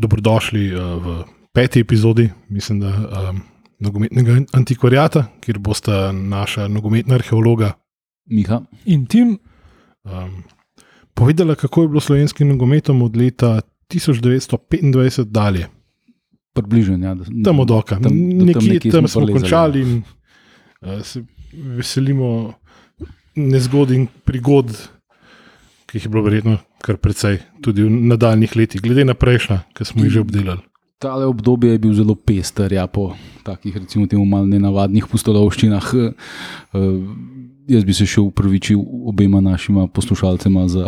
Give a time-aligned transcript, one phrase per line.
[0.00, 3.40] dobrodošli uh, v peti epizodi, mislim, da um,
[3.80, 7.72] nogometnega antikvariata, kjer boste naša nogometna arheologa
[8.30, 8.62] Miha.
[8.84, 9.38] in tim.
[10.04, 10.42] Um,
[11.14, 13.60] povedala, kako je bilo slovenskim nogometom od leta
[13.92, 15.66] 1925 dalje.
[16.52, 19.80] Približen, ja, da, Tam od oka, tam- do tam nekje nekje tam smo prelezali, končali
[19.80, 20.02] in
[20.80, 22.52] uh, se veselimo
[23.36, 24.88] nezgod in prigod,
[25.90, 29.84] ki jih je bilo verjetno kar precej tudi v nadaljnih letih, glede na prejšnja, ki
[29.84, 30.62] smo jih že obdelali.
[31.00, 35.86] Tale obdobje je bil zelo pester, ja, po takih, recimo, temu malo nenavadnih pustolovščinah.
[35.96, 36.12] Uh,
[37.70, 40.84] jaz bi se še upravičil obema našima poslušalcema, za,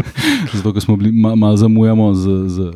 [0.54, 2.68] zato ker smo bili ma, malo zamujamo, z, z,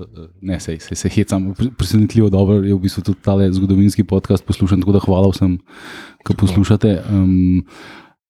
[0.44, 1.52] ne sej, sej se hecam.
[1.58, 5.58] Pre- Presenetljivo dobro je v bistvu tudi tale zgodovinski podcast poslušan, tako da hvala vsem,
[6.26, 6.96] ki poslušate.
[7.10, 7.64] Um,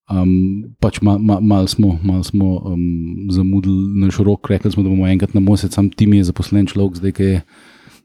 [0.05, 4.93] Um, pač malo ma, mal smo, mal smo um, zamudili naš rok, rekli smo, da
[4.93, 7.39] bomo enkrat na mesec, sam tim je zaposlen človek, zdaj ki je,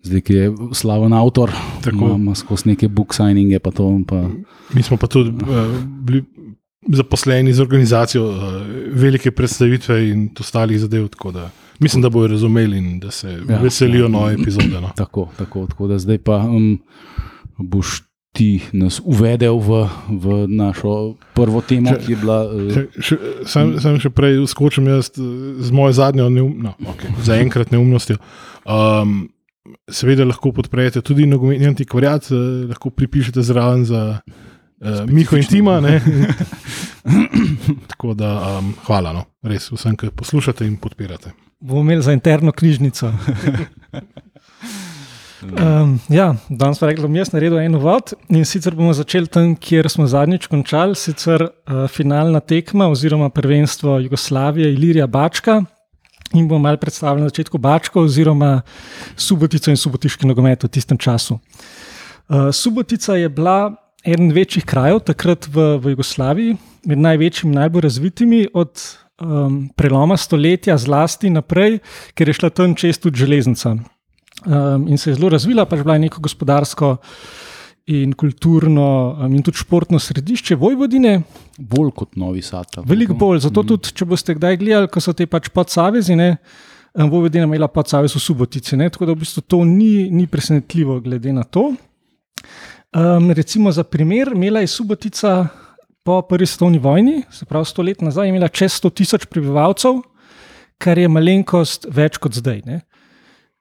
[0.08, 0.45] zdaj, ki je
[0.80, 1.52] slaven avtor,
[1.84, 2.13] Tako.
[2.13, 3.59] ima, ima skozi neke book signinge.
[3.59, 4.30] Pa to, pa,
[4.72, 5.75] Mi smo pa tudi uh,
[6.08, 6.23] bili
[6.88, 8.38] zaposleni z organizacijo uh,
[8.95, 11.09] velike predstavitve in ostalih zadev.
[11.33, 14.09] Da, mislim, da bodo razumeli in da se Ja, veselijo ja.
[14.09, 14.81] nove epizode.
[14.81, 14.92] No.
[15.02, 16.80] tako, tako, tako da zdaj pa um,
[17.58, 22.38] boš ti nas uvedel v, v našo prvo temo, Če- ki je bila.
[22.45, 23.16] Uh, Še, še,
[23.49, 25.23] sam, sam še prej skočim jaz eh,
[25.59, 28.19] z mojo zadnjo, neum, no, okay, zaenkrat neumnostjo.
[28.69, 29.30] Um,
[29.89, 35.80] seveda lahko podprete tudi nogometni antikvariat, eh, lahko pripišete zraven za uh, Miho in Tima.
[35.81, 35.97] ne.
[37.89, 39.25] Tako da um, hvala, no.
[39.43, 41.33] res vsem, ki poslušate in podpirate.
[41.59, 43.09] Bomo imeli za interno knjižnico.
[45.44, 49.30] Um, ja, danes pa rekli, da bom jaz naredil en uvod in sicer bomo začeli
[49.32, 55.62] tam, kjer smo zadnjič končali, sicer uh, finalna tekma oziroma prvenstvo Jugoslavije, Ilirija Bačka.
[56.34, 58.62] In bomo malo predstavili na začetku Bačko oziroma
[59.16, 61.40] Subotico in subotiški nogomet v tistem času.
[62.28, 63.72] Uh, Subotica je bila
[64.04, 68.83] eden večjih krajev takrat v, v Jugoslaviji, med največjimi, najbolj razvitimi od
[69.22, 71.80] um, preloma stoletja, zlasti naprej,
[72.14, 73.76] ker je šla tam čez tudi železnica.
[74.45, 76.94] Um, in se je zelo razvila, pač bila je neko gospodarsko
[77.92, 78.86] in kulturno
[79.20, 81.22] um, in tudi športno središče Vojvodine,
[81.58, 82.80] bolj kot Novi Sad.
[82.86, 83.42] veliko bolj.
[83.48, 86.30] Zato tudi, če boste kdaj gledali, ko so te pač podsavezi, ne,
[86.94, 90.99] um, Vojvodina imela podsavez v Subotici, ne, tako da v bistvu to ni, ni presenetljivo
[91.04, 91.72] glede na to.
[92.95, 95.49] Um, recimo za primer, imela je Subotica
[96.04, 99.99] po prvi svetovni vojni, se pravi sto let nazaj, imela čez 100 tisoč prebivalcev,
[100.80, 102.64] kar je malenkost več kot zdaj.
[102.66, 102.80] Ne.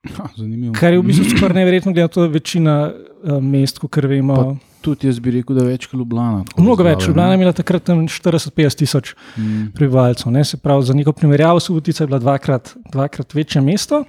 [0.07, 0.73] Ha, zanimivo.
[0.79, 3.97] Kar je v bistvu skoraj neverjetno, glede na to, da je večina uh, mest, kot
[3.97, 6.45] vemo, Pa Tudi jaz bi rekel, da več kot Ljubljana.
[6.57, 7.09] mnogo več.
[7.09, 9.73] Ljubljana je imela takrat tam 40-50 tisoč Mm.
[9.75, 10.31] prebivalcev.
[10.33, 10.45] Ne?
[10.45, 14.05] Se pravi, za neko primerjavo, Subotica je bila dvakrat, dvakrat večje mesto.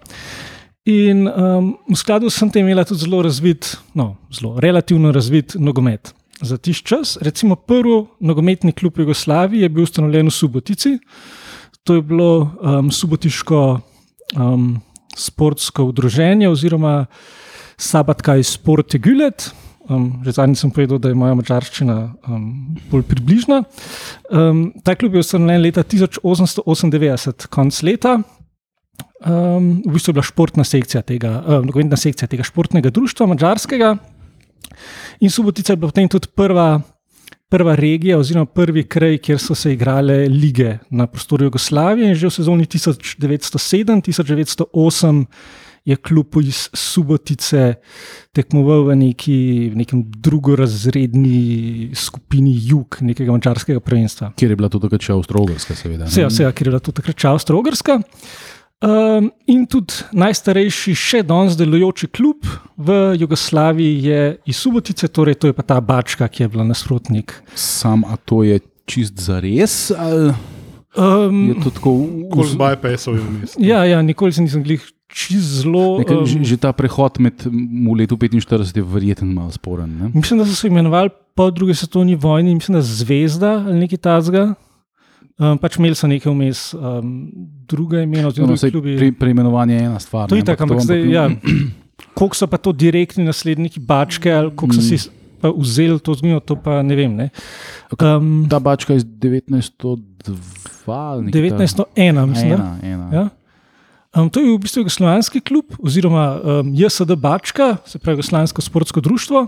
[0.86, 5.56] In um, v skladu s tem je imela tudi zelo razvit, no, zelo relativno razvit
[5.56, 6.14] nogomet.
[6.42, 11.00] Za tiš čas, recimo prvi nogometni klub v Jugoslaviji je bil ustanovljen v Subotici.
[11.84, 13.80] To je bilo um, Subotiško
[14.38, 14.82] um,
[15.20, 17.06] sportsko udruženje oziroma
[17.80, 19.52] Sabatka iz Sporte Gület.
[19.90, 21.96] Um, že zadnjič sem povedal, da je moja mačarščina
[22.30, 23.64] um, bolj približna.
[24.30, 28.20] Um, ta klub je ustanovljen leta 1898, konc leta.
[29.26, 33.98] Um, v bistvu je bila športna sekcija tega, um, nogometna sekcija tega športnega društva, mačarskega.
[35.26, 36.86] In Subotica je bila potem tudi prva,
[37.50, 42.10] prva regija, oziroma prvi kraj, kjer so se igrale lige na prostoru Jugoslavije.
[42.10, 45.26] In že v sezoni 1907-1908
[45.86, 47.74] je klub iz Subotice
[48.36, 54.32] tekmoval v, neki, v nekem drugorazredni skupini Jug, nekega mačarskega prvenstva.
[54.38, 56.04] Kjer je bila to takrat še Avstralska, seveda.
[56.06, 56.10] ne?
[56.12, 58.02] Vse, vse, ker je bila to takrat Avstralska.
[58.80, 62.48] Um, in tudi najstarejši, še danes delujoči klub
[62.80, 67.34] v Jugoslaviji je iz Subotice, torej to je pa ta Bačka, ki je bila nasprotnik.
[67.60, 69.92] Sam, a to je čist za res?
[69.92, 70.38] Ali je
[70.98, 71.92] Um, to tako?
[72.32, 73.52] Koliko bypassov je vmes?
[73.60, 76.00] ja, ja, nikoli se nisem glih čist zelo.
[76.00, 79.92] Nekaj, že, Um, že ta prehod med v letu 45 je verjeten malo sporen.
[79.92, 80.10] Ne?
[80.16, 84.56] mislim, da so se imenovali po drugi svetovni vojni, mislim, da Zvezda ali nekaj tasga.
[85.40, 87.12] Um, pač imeli so nekaj vmes, um,
[87.70, 88.98] druga imena, oziroma No, saj klubi.
[89.00, 90.28] pre, preimenovanje je ena stvar.
[90.28, 91.30] To je tako, ampak zdaj, ja,
[92.18, 95.00] koliko so pa to direktni nasledniki Bačke, ali koliko so si
[95.40, 97.16] pa vzeli to zgodovino, to pa ne vem.
[97.16, 97.30] Ne.
[97.96, 100.36] Um, Ta bačka iz 1902
[100.92, 101.42] ali nekaj
[101.96, 102.52] 1901, mislim.
[102.54, 103.08] Ena, ena.
[103.14, 103.30] Ja.
[104.12, 109.02] Um, to je v bistvu jugoslovanski klub, oziroma um, JSD Bačka, se pravi Jugoslavijsko sportsko
[109.02, 109.48] društvo,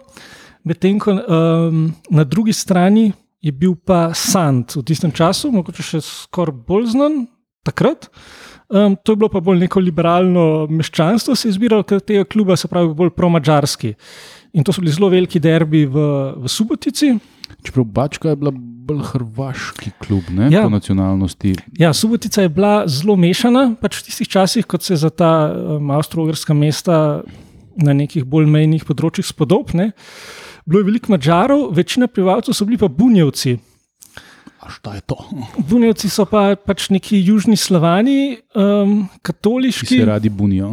[0.63, 3.11] medtem ko um, na drugi strani
[3.41, 7.25] je bil pa Sant v tistem času, mogoče še skoraj bolj znan
[7.65, 8.07] takrat.
[8.71, 12.69] Um, to je bilo pa bolj neko liberalno meščanstvo, se je izbiralo tega kluba, se
[12.71, 13.95] pravi bolj pro-mačarski.
[14.55, 16.05] In to so bili zelo veliki derbi v,
[16.39, 17.11] v Subotici.
[17.61, 20.63] Čeprav Bačka je bila bolj hrvaški klub, ne Ja.
[20.63, 21.55] po nacionalnosti.
[21.77, 25.91] Ja, Subotica je bila zelo mešana, pač v tistih časih, kot se za ta um,
[25.91, 27.21] avstro-ogrska mesta
[27.75, 29.91] na nekih bolj mejnih področjih spodobne.
[30.71, 33.57] Bilo je veliko Mačarov, večina prebivalcev so bili pa Bunjevci.
[34.59, 35.17] A šta je to?
[35.67, 40.69] Bunjevci so pa pač neki južni Slovani, um, Ki katoliški, se radi bunijo.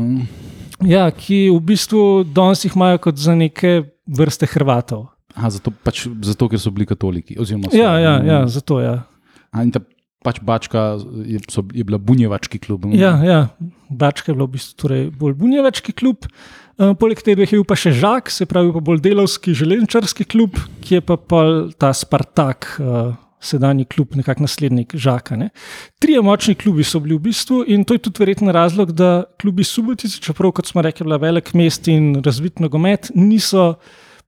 [0.86, 5.08] ja, ki v bistvu danes jih imajo kot za neke vrste Hrvatov.
[5.34, 7.34] Aha, zato, pač, zato, ker so bili katoliki.
[7.34, 9.02] oziroma so- Ja, ja, ja zato ja.
[9.50, 9.80] A, in ta
[10.22, 10.94] pač Bačka
[11.26, 12.86] je, so, je bila bunjevački klub.
[12.94, 13.48] Ja, ja.
[13.90, 16.22] Bačka je bila v bistvu torej bolj bunjevački klub.
[16.22, 20.58] Uh, poleg tega je bil pa še Žak, se pravi pa bolj delovski železničarski klub,
[20.84, 25.36] ki je pa pol ta Spartak, uh, sedanji klub, nekako naslednik Žaka.
[25.38, 25.50] Ne.
[25.98, 29.64] Trije močni klubi so bili v bistvu in to je tudi verjetno razlog, da klubi
[29.64, 33.74] Subotice, čeprav kot smo rekli, bila velik mest in razvit nogomet, niso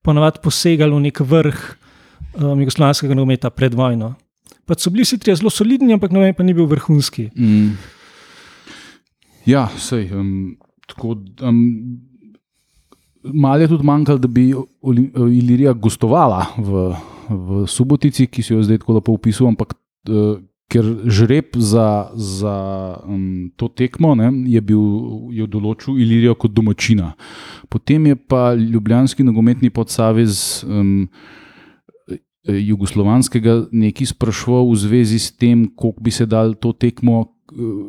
[0.03, 1.63] ponavadi posegali v nek vrh
[2.39, 4.15] um, jugoslovanskega nogometa pred vojno.
[4.67, 7.31] Pač so bili vsi trije zelo solidni, ampak noben pa ni bil vrhunski.
[7.35, 7.75] Mm.
[9.47, 10.11] Ja, sej.
[10.15, 10.57] Um,
[10.87, 11.59] tako, um,
[13.25, 14.51] malo je tudi manjkalo, da bi
[15.33, 16.93] Ilirija gostovala v,
[17.29, 19.75] v Subotici, ki si jo zdaj tako lepo opisal, ampak
[20.09, 20.39] uh,
[20.71, 22.55] ker žreb za, za
[23.07, 24.85] um, to tekmo ne, je bil
[25.35, 27.15] je določil Ilirijo kot domačina.
[27.69, 30.63] Potem je pa Ljubljanski nogometni podsavez.
[30.69, 31.09] Um,
[32.41, 37.37] Jugoslovanskega nekaj sprašval v zvezi s tem, kako bi se dal to tekmo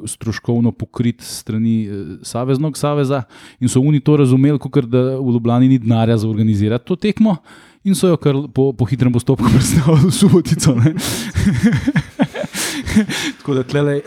[0.05, 1.89] stroškovno pokriti strani eh,
[2.23, 3.23] Saveznog saveza,
[3.59, 7.35] in so oni to razumeli, kot da v Ljubljani ni denarja za organizirati to tekmo,
[7.83, 10.75] in so jo kar po, po hitrem postopku predstavili v Subotico.
[13.39, 14.01] Tako da tlele,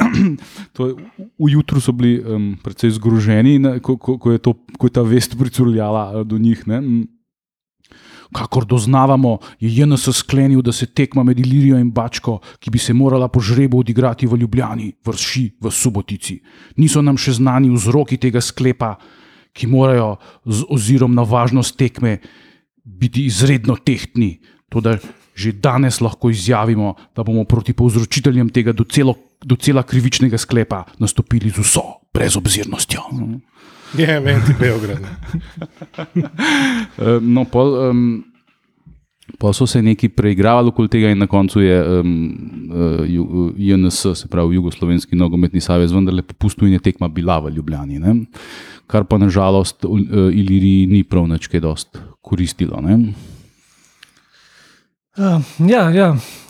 [0.73, 0.93] to
[1.39, 4.93] v jutru so bili um, precej zgroženi, ne, ko, ko, ko, je to, ko je
[4.93, 6.67] ta vest pricurljala eh, do njih.
[6.69, 6.83] Ne.
[8.35, 12.95] Kakor doznavamo, je JNS sklenil, da se tekma med Ilirijo in Bačko, ki bi se
[12.95, 16.41] morala po žrebu odigrati v Ljubljani, vrši v Subotici.
[16.77, 18.97] Niso nam še znani vzroki tega sklepa,
[19.55, 22.19] ki morajo z ozirom na važnost tekme
[22.85, 24.41] biti izredno tehtni.
[24.69, 24.99] Toda
[25.35, 31.59] že danes lahko izjavimo, da bomo proti povzročiteljem tega docela, docela krivičnega sklepa nastopili z
[31.59, 31.83] vso
[32.15, 33.03] brezobzirnostjo.
[33.99, 35.03] Je, vem ti Beograd.
[36.99, 38.25] Eh, No, pol, um,
[39.39, 42.15] pol so se neki preigravali okoli tega, in na koncu je um,
[42.71, 47.55] uh, Ju- JNS, se pravi Jugoslovenski nogometni savez, vendarle popustil in je tekma bila v
[47.57, 47.99] Ljubljani.
[47.99, 48.15] Ne?
[48.87, 50.01] Kar pa nažalost uh,
[50.33, 52.81] Iliriji ni prav nič kaj dost koristilo.
[52.83, 53.15] Ne?
[55.15, 55.39] Uh,
[55.71, 56.09] ja, ja,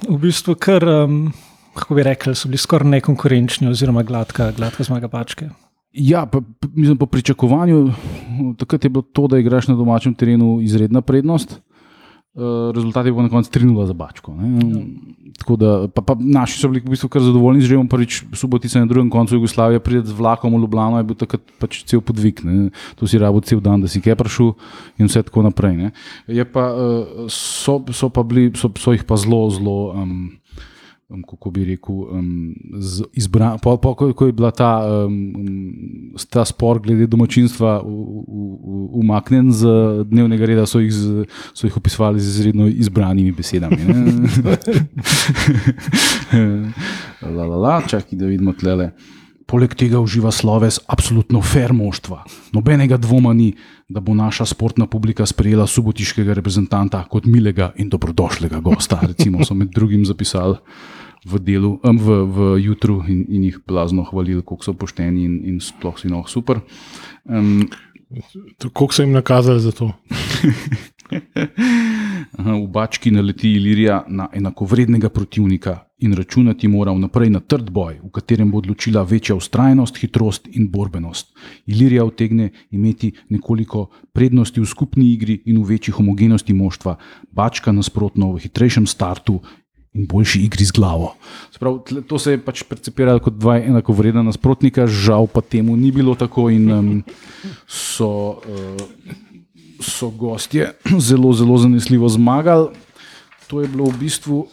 [0.09, 1.29] v bistvu kar, um,
[1.77, 5.51] kako bi rekli, so bili skoraj nekonkurenčni, oziroma gladka, gladka zmaga pačke.
[5.95, 6.41] Ja, pa,
[6.75, 7.93] mislim, po pričakovanju,
[8.59, 11.61] takrat je bilo to, da igraš na domačem terenu, izredna prednost.
[12.35, 14.33] Uh, rezultat je bil na koncu 3-0 za Bačko.
[15.39, 18.83] Tako Da, pa, pa naši so bili v bistvu kar zadovoljni, že imamo prvič Subotica
[18.83, 22.43] na drugem koncu Jugoslavije, pride z vlakom v Ljubljano, je bil takrat pač cel podvig.
[22.43, 22.75] Ne?
[22.99, 24.51] To si rabo cel dan, da si kaj prišel
[24.99, 25.79] in vse tako naprej.
[25.79, 25.89] Ne?
[26.27, 29.95] Je Pa, uh, so, so, pa bili, so, so jih pa zelo, zelo.
[29.95, 30.35] Um,
[31.15, 35.15] um, kako bi rekel, um, z- izbra, po, po, ko, ko je bila ta, um,
[35.37, 37.81] um, ta spor glede domačinstva
[38.95, 39.67] umaknjen z
[40.11, 41.25] dnevnega reda, so jih, z,
[41.55, 43.77] so jih opisovali z izredno izbranimi besedami.
[47.23, 48.91] la, la, la, čakaj, da vidimo tlele.
[49.45, 52.23] Poleg tega uživa sloves absolutno fair moštva.
[52.57, 53.51] Nobenega dvoma ni,
[53.89, 59.03] da bo naša sportna publika sprejela subotiškega reprezentanta kot milega in dobrodošlega gosta.
[59.05, 60.57] Recimo so med drugim zapisali
[61.25, 65.41] v delu, em, v, v jutru in, in jih blazno hvalili, kako so pošteni in,
[65.45, 66.61] in sploh si noh super.
[67.25, 67.69] Um,
[68.73, 69.93] Koliko so jim nakazali za to?
[72.39, 78.11] V Bački naleti Ilirija na enakovrednega protivnika in računati mora vnaprej na trd boj, v
[78.13, 81.31] katerem bo odločila večja ustrajnost, hitrost in borbenost.
[81.67, 86.97] Ilirija utegne imeti nekoliko prednosti v skupni igri in v večji homogenosti moštva,
[87.31, 89.41] Bačka nasprotno v hitrejšem startu
[89.95, 91.15] boljši igri z glavo.
[91.55, 96.17] Sprav, to se je pač percepiralo kot dva enakovredna nasprotnika, žal pa temu ni bilo
[96.19, 96.91] tako in um,
[97.67, 98.43] so.
[98.43, 99.23] Uh,
[99.85, 100.73] so gostje
[101.09, 102.69] zelo, zelo zanesljivo zmagali.
[103.47, 104.47] To je, v bistvu,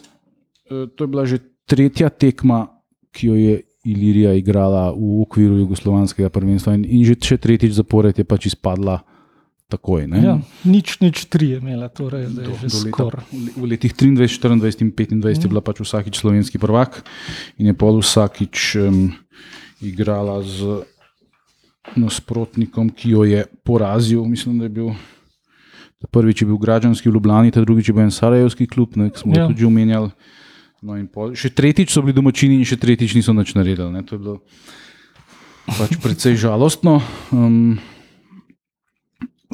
[0.70, 2.68] eh, to je bila že tretja tekma,
[3.12, 8.22] ki jo je Ilirija igrala v okviru jugoslovanskega prvenstva, in, in že tretjič zapored je
[8.24, 9.02] pač izpadla
[9.72, 10.04] takoj.
[10.06, 10.20] ne.
[10.20, 13.24] Ja, nič, nič tri je imela, torej da je Do- že do skoraj.
[13.56, 14.28] V letih 23,
[14.60, 17.00] 24 in 25 je bila pač vsakič slovenski prvak
[17.56, 19.16] in je pol vsakič um,
[19.80, 20.84] igrala z
[21.94, 24.22] nasprotnikom, ki jo je porazil.
[24.24, 24.90] Mislim, da je bil
[26.02, 29.18] prvič je bil Građanski v Ljubljani, ta drugič je bil en Sarajevski klub, ne, ki
[29.18, 29.46] smo Ja.
[29.46, 30.10] tudi omenjali.
[30.82, 33.86] No pol, še tretjič so bili domačini, in še tretjič niso nič naredili.
[33.92, 34.02] Ne.
[34.02, 34.34] To je bilo
[35.78, 36.98] pač precej žalostno.
[37.30, 37.78] Um,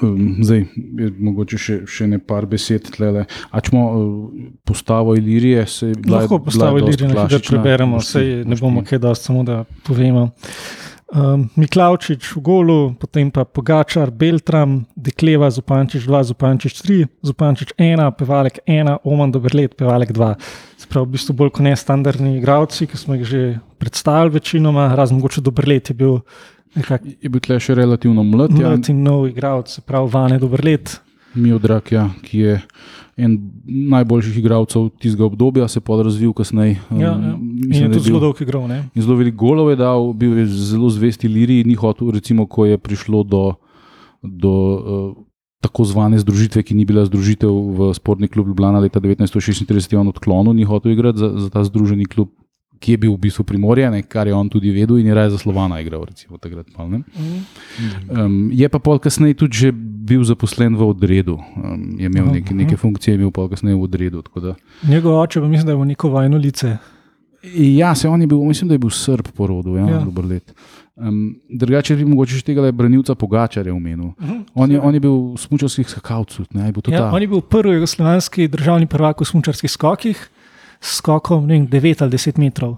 [0.02, 0.64] um, zdaj,
[0.98, 3.26] je mogoče še, še ne par besed tlele.
[3.50, 7.54] A če smo uh, postavo Ilirije, se je bila, Lahko postavili, da ne klasična.
[7.56, 10.28] preberemo, sej ne bomo kaj dosti, samo da povemo.
[11.08, 18.12] Um, Miklaučič v golu, potem pa Pogačar, Beltram, Dekleva, Zupančič 2, Zupančič 3, Zupančič 1,
[18.12, 20.36] Pevalek 1, Oman Dobrlet, Pevalek 2.
[20.76, 23.40] Se pravi, v bistvu bolj kot ne standardni igravci, ki smo jih že
[23.80, 26.20] predstavili večinoma, razen mogoče Dobrlet je bil
[26.76, 31.00] nekako Je bil tle še relativno mlad, ja, mlad in nov igralec, pravi Vane Dobrlet.
[31.34, 32.54] Miodrak, ja, ki je
[33.18, 33.34] en
[33.66, 36.78] najboljših igralcev tistega obdobja, se je pa razvil kasneje.
[36.90, 37.34] Um, Ja, ja.
[37.34, 38.68] In mislim, je da tudi zelo bil- dolg igral.
[38.68, 38.78] ne?
[38.94, 42.64] In zelo veliko golov je dal, bil je zelo zvesti Liriji, ni hotel, recimo, ko
[42.64, 43.54] je prišlo do,
[44.22, 45.16] do uh,
[45.60, 50.08] tako zvane združitve, ki ni bila združitev v Sportni klub Ljubljana leta 1936, je on
[50.08, 52.30] odklonil, ni hotel igrati za, za ta združeni klub,
[52.78, 55.38] ki je bil v bistvu primorjen, kar je on tudi vedel in je raje za
[55.38, 56.66] Slovana igral, recimo takrat.
[56.72, 57.00] Mal, ne.
[58.08, 62.54] um, je pa pol kasneje tudi že bil zaposlen v odredu, um, je imel neke,
[62.54, 64.22] neke funkcije, je imel pol kasneje v odredu.
[64.34, 66.78] da- Njegov oče pa mislim, da je v neko vojno lice.
[67.54, 70.00] Ja, se on je bil, mislim, da je bil srb po rodu, ja, Ja.
[70.00, 70.22] ja.
[70.24, 70.54] let.
[70.96, 74.10] Um, drugače bi mogoče še tega branilca Pogačarja omenil.
[74.18, 74.38] Mhm.
[74.54, 77.10] On je, on je bil v smučarskih skakalcih, ne je bil Ja, ta.
[77.12, 80.18] on je bil prvi jugoslovanski državni prvak v smučarskih skokih,
[80.80, 82.76] skokom vem, 9 ali 10 metrov.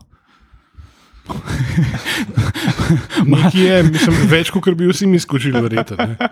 [3.26, 5.97] Nekaj je, mislim, več kot bi vsi mi skočili, verjetno.
[5.97, 6.16] ne.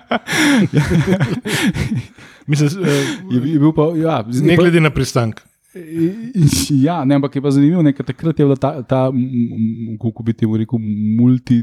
[2.49, 5.41] Mislim, eh, Je, je bil pa, ja, ne glede na pristank.
[6.87, 9.11] Ja, ne, ampak je pa zanimivo, ker takrat je bila ta, ta
[10.03, 10.79] kako bi temu rekel,
[11.19, 11.61] multi,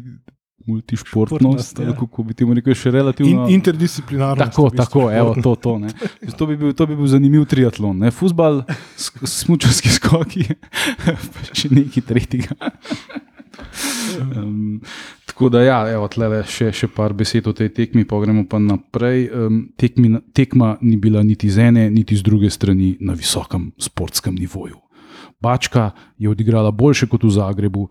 [0.65, 1.93] multišportnost, Športnost, ja.
[1.99, 3.47] kako bi temu rekel, še In, relativno.
[3.49, 4.39] interdisciplinarno.
[4.45, 5.91] Tako, tako, evo, to, to, ne.
[6.37, 7.99] to, bi bil, to bi bil zanimiv triatlon.
[8.05, 8.11] Ne.
[8.11, 8.63] Fusbal,
[8.97, 10.47] sk- smučarski skoki,
[11.33, 12.57] pa še nekaj tretjega.
[14.35, 14.81] Um,
[15.25, 18.59] tako da, ja, evo, tlele še, še par besed o tej tekmi, pa gremo pa
[18.59, 19.27] naprej.
[19.31, 24.35] Um, tekmi, tekma ni bila niti z ene, niti z druge strani na visokem sportskem
[24.35, 24.79] nivoju.
[25.43, 27.89] Bačka je odigrala boljše kot v Zagrebu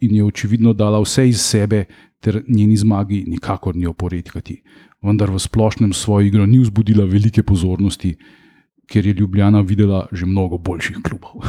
[0.00, 1.84] in je očividno dala vse iz sebe,
[2.20, 4.62] ter njeni zmagi nikakor ni oporekati.
[5.02, 8.16] Vendar v splošnem svojo igro ni vzbudila velike pozornosti.
[8.88, 11.44] Ker je Ljubljana videla že mnogo boljših klubov.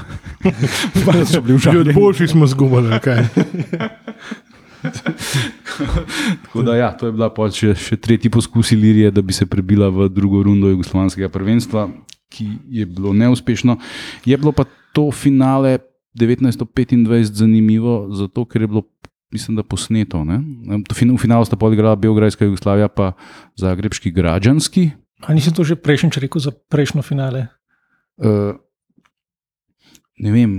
[1.63, 3.00] Že od boljših smo zgubili.
[3.00, 3.27] kaj.
[6.43, 9.89] Tako da, ja, to je bila še, še tretji poskus Ilirije, da bi se prebila
[9.89, 11.89] v drugo rundo jugoslovanskega prvenstva,
[12.29, 13.77] ki je bilo neuspešno.
[14.25, 15.79] Je bilo pa to finale
[16.15, 18.84] 1925 zanimivo, zato ker je bilo,
[19.31, 20.24] mislim, da posneto.
[20.24, 20.41] Ne?
[20.89, 23.12] V finalu sta podigrala Beograjska Jugoslavija, pa
[23.55, 24.91] Zagrebški Građanski.
[25.24, 27.48] A nisi to že prejšnjič rekel za prejšnjo finale?
[28.17, 28.55] Uh,
[30.19, 30.51] ne vem.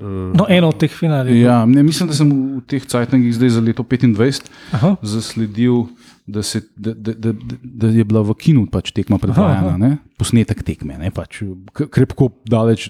[0.00, 1.28] Uh, No, eno od teh finalov.
[1.36, 4.96] Ja, ne, mislim, da sem v teh cajtangih zdaj za leto 25 Aha.
[5.02, 5.90] zasledil,
[6.24, 9.80] da, se, da, da, da, da je bila v kinu pač tekma predvajana, Aha, aha.
[9.80, 9.90] ne?
[10.16, 11.12] posnetek tekme, ne?
[11.12, 12.88] pač krepko daleč,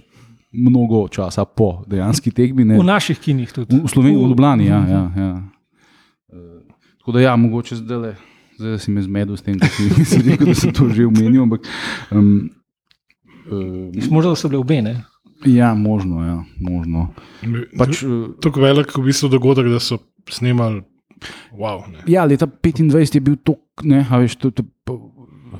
[0.52, 2.64] mnogo časa po dejanski tekmi.
[2.64, 2.78] Ne?
[2.78, 3.78] V naših kinih tudi.
[3.78, 4.66] V Sloveniji, v Ljubljani.
[4.66, 5.30] Ja, ja, ja.
[6.32, 6.60] Eh,
[6.98, 8.16] Tako da, ja, mogoče zdaj le.
[8.58, 11.46] Zdaj si me zmedel s tem, da si si rekel, da sem to že omenil.
[11.46, 11.64] Ampak,
[12.10, 12.50] um,
[13.48, 15.00] uh, Možda da so bile obe, ne?
[15.46, 16.20] ja, možno.
[16.26, 17.08] Ja, možno.
[17.78, 20.82] Pač, uh, Tako velik v bistvu dogodek, da so snemali.
[21.52, 22.00] Wow, ne.
[22.08, 23.54] ja, leta 25 je bil to,
[23.84, 24.94] ne, a veš, to, to, to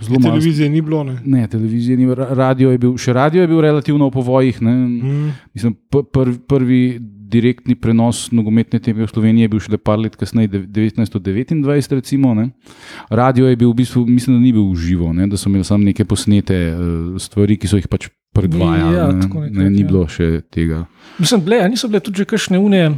[0.00, 0.34] zelo malo.
[0.34, 1.04] Televizije ni bilo.
[1.04, 1.20] Ne.
[1.24, 4.62] Ne, televizije ni, ra- radio je bil, še radio je bil relativno v povojih.
[4.62, 4.74] Ne.
[4.74, 5.32] Mm.
[5.54, 6.82] Mislim, pr, prvi, prvi
[7.30, 12.34] direktni prenos nogometne teme v Sloveniji je bil šele par let kasneje, dev- 1929, recimo.
[12.34, 12.50] Ne.
[13.10, 15.66] Radio je bil v bistvu, mislim, da ni bil v živo, ne, da so imeli
[15.66, 18.96] samo neke posnete uh, stvari, ki so jih pač predvajali.
[18.96, 19.20] Ja, ne.
[19.22, 19.86] nekako, ne, ni ja.
[19.86, 20.84] bilo še tega.
[21.22, 22.92] Mislim, bile, niso bile tudi že kakšne unije,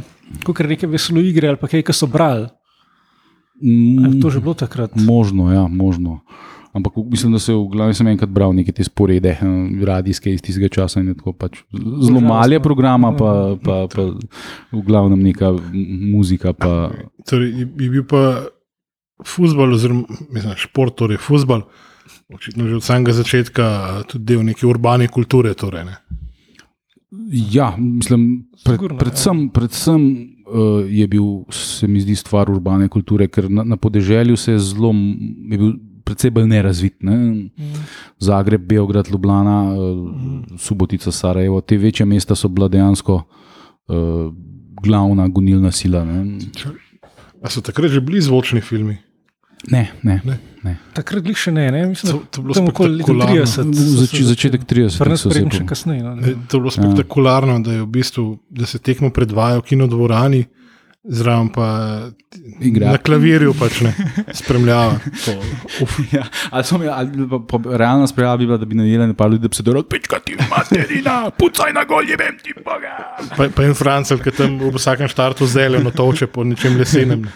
[0.47, 2.49] kot reke veselo igre ali pa kaj, ki so brali.
[3.63, 4.97] Ali je to že bilo takrat?
[4.97, 6.25] Možno, ja, možno.
[6.73, 10.41] Ampak mislim, da se v glavnem sem enkrat bral neke te sporede, eh, radijske iz
[10.41, 14.07] tistega časa in tako pač zelo malo je programa, pa, pa, pa
[14.71, 15.53] v glavnem neka
[16.09, 16.53] muzika.
[16.53, 16.89] Pa,
[17.29, 18.49] Torej, je, bil pa
[19.21, 21.67] futbol, oziroma mislim, šport, torej futbol,
[22.33, 23.69] očitno že od samega začetka
[24.09, 25.53] tudi del neke urbane kulture.
[25.53, 25.95] Torej, ne.
[27.53, 28.99] ja, mislim, pred, Sigurno, ja.
[29.05, 30.11] predvsem, predvsem
[30.49, 34.59] uh, je bil, se mi zdi, stvar urbane kulture, ker na, na podeželju se je
[34.73, 34.89] zelo,
[35.53, 36.95] je bil predvsej bolj nerazvit.
[37.01, 37.49] Ne?
[38.19, 40.09] Zagreb, Beograd, Ljubljana, uh,
[40.57, 44.33] Subotica, Sarajevo, te večje mesta so bila dejansko uh,
[44.79, 46.03] glavna gonilna sila.
[46.03, 46.37] Ne,
[47.39, 48.97] A so takrat že bili zvočni filmi?
[49.65, 50.19] ne, ne.
[50.25, 50.35] Ne.
[50.61, 50.73] ne.
[50.93, 51.85] Takrat glih še ne, ne?
[51.87, 53.35] mislim, To- to je bilo tam okoli leta spektakularno.
[53.37, 53.73] 30.
[53.95, 54.99] Zač, začetek 30.
[54.99, 56.01] Prven so se spremem po- še kasneje.
[56.03, 59.63] No, E, To je bilo spektakularno, da, je v bistvu, da se tekmo predvaja v
[59.63, 60.41] kinodvorani,
[61.03, 61.67] zraven pa
[62.61, 62.91] Igra.
[62.91, 63.93] na klavirju pač ne
[64.33, 64.99] spremljava.
[65.25, 65.31] To,
[66.11, 69.29] Ja, ali so mi, ali pa, pa, realna sprejava bi bila, da bi najeli nekaj
[69.29, 72.93] ljudi, da bi se dobro odpička ti, materina, pucaj na gol, jebem ti boga.
[73.37, 77.21] pa, pa en francel, ki tam v vsakem štartu zeleno toče po nečem lesenem.
[77.21, 77.31] Ne.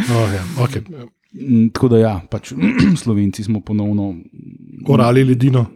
[0.00, 0.82] Oh, ja, okay.
[1.32, 2.52] Mm, Tako da ja, pač
[3.02, 4.14] Slovenci smo ponovno
[4.88, 5.66] Orali ledino.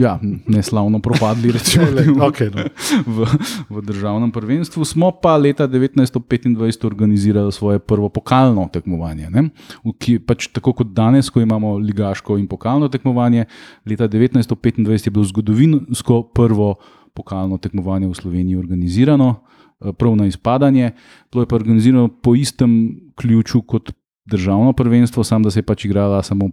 [0.00, 1.84] Ja, neslavno propadli, recimo,
[2.28, 2.64] Okay, no.
[3.06, 3.26] v,
[3.68, 4.84] v državnem prvenstvu.
[4.84, 9.30] Smo pa leta 1925 organizirali svoje prvo pokalno tekmovanje.
[9.30, 9.50] Ne?
[9.84, 13.44] V Ki, pač tako kot danes, ko imamo ligaško in pokalno tekmovanje,
[13.86, 16.76] leta 1925 je bilo zgodovinsko prvo
[17.12, 19.44] pokalno tekmovanje v Sloveniji organizirano,
[19.84, 20.96] eh, prav na izpadanje.
[21.28, 23.92] Bilo je pa organizirano po istem ključu kot
[24.24, 26.50] državno prvenstvo, sam da se je pač igrala samo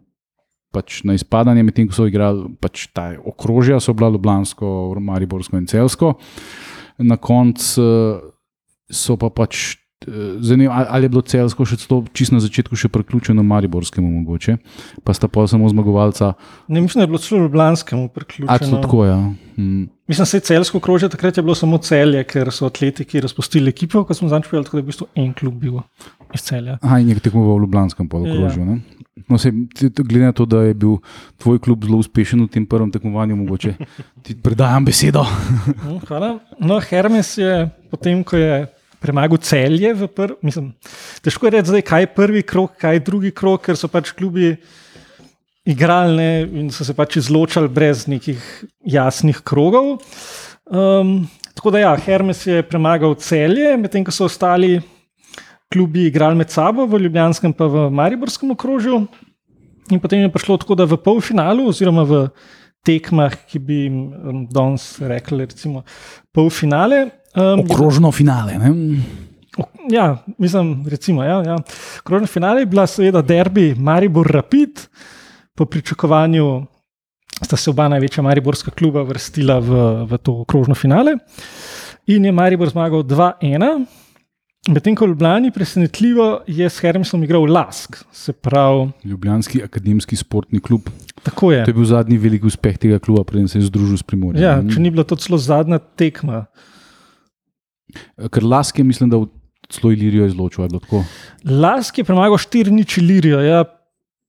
[0.72, 5.68] pač na izpadanje, medtem ko so igrali pač ta okrožja, so bila Ljubljansko, Mariborsko in
[5.70, 6.16] Celsko.
[7.00, 8.26] Na koncu eh,
[8.90, 9.78] so pa pač.
[10.40, 14.56] Zanimivo, ali je bilo celsko še to, čisto na začetku, še priključeno Mariborskemu, mogoče,
[15.04, 16.30] pa sta pa samo zmagovalca.
[16.72, 18.80] Ne, mislim, da je bilo celo Ljubljanskemu priključeno.
[18.80, 19.18] tako, ja.
[19.60, 19.90] mm.
[20.08, 23.76] Mislim, da se je celsko krožje, takrat je bilo samo celje, ker so atletiki razpustili
[23.76, 25.84] ekipo, ko smo začeli, tako da je v bistvu en klub bil
[26.34, 26.80] iz celja.
[26.80, 28.66] Aha, in je tekmoval v Ljubljanskem polokrožju.
[28.72, 28.99] Ja.
[29.28, 30.98] No, ti- glede na to, da je bil
[31.38, 33.74] tvoj klub zelo uspešen v tem prvem tekmovanju, mogoče
[34.24, 35.24] ti predajam besedo.
[35.24, 36.40] Mm, Hvala.
[36.60, 38.68] No, Hermes je potem, ko je
[39.00, 40.74] premagal celje v prvem, mislim,
[41.24, 44.12] težko je reči, zdaj, kaj je prvi krok, kaj je drugi krok, ker so pač
[44.12, 44.54] klubi
[45.70, 48.40] igrali ne, in so se pač izločali brez nekih
[48.86, 50.00] jasnih krogov.
[50.70, 54.80] Um, tako da ja, Hermes je premagal celje, medtem ko so ostali
[55.70, 59.04] klubi igrali med sabo v Ljubljanskem pa v Mariborskem okrožju.
[59.90, 62.28] In potem je prišlo tako, da v polfinalu, oziroma v
[62.86, 65.84] tekmah, ki bi jim um, danes rekli, recimo
[66.34, 67.10] polfinale.
[67.36, 68.58] Um, Okrožno finale.
[68.62, 68.70] Ne?
[69.90, 71.58] Ja, mislim, recimo, ja, ja.
[72.06, 74.86] Krožni finale je bila seveda derbi Maribor Rapid.
[75.58, 76.66] Po pričakovanju
[77.44, 81.18] sta se oba največja mariborska kluba vrstila v, v to krožno finale.
[82.08, 83.86] In je Maribor zmagal 2-1.
[84.68, 90.60] Medtem ko v Ljubljani presenetljivo je s Hermesom igral Lask, se pravi, Ljubljanski akademski sportni
[90.60, 90.90] klub.
[91.24, 91.64] tako je.
[91.64, 94.44] To je bil zadnji veliki uspeh tega kluba, preden se je združil s Primorjem.
[94.44, 96.46] Ja, če ni bila to celo zadnja tekma.
[98.30, 99.30] Ker Lask je, mislim, da v
[99.72, 100.68] celo Ilirijo izločil.
[100.68, 101.04] je?
[101.48, 103.64] Lask je premagal 4 nič Ilirijo, ja,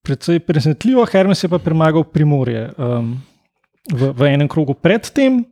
[0.06, 3.18] predvsej presenetljivo, Hermes je pa premagal Primorje um,
[3.92, 5.44] v, v enem krogu predtem,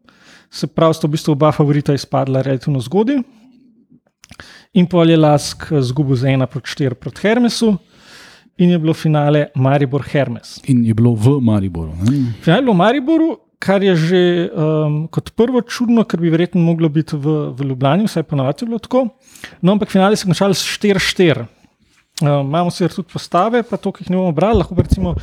[0.51, 3.21] se pravi, sta v bistvu oba favorita izpadla relativno zgodaj.
[4.77, 7.79] In pol je Lask zgubil z 1 proti 4 proti Hermesu,
[8.59, 10.59] in je bilo finale Maribor-Hermes.
[10.67, 11.95] In je bilo v Mariboru.
[12.03, 12.35] Ne?
[12.43, 13.29] Finale je bilo v Mariboru,
[13.59, 18.07] kar je že um, kot prvo čudno, ker bi verjetno moglo biti v, v Ljubljani,
[18.11, 19.07] vsaj ponovadi je bilo tako.
[19.63, 21.47] No, ampak finale se je končal s 4-4.
[22.19, 25.15] Uh, imamo sicer tudi postave, pa to, ki jih ne bomo brali, lahko recimo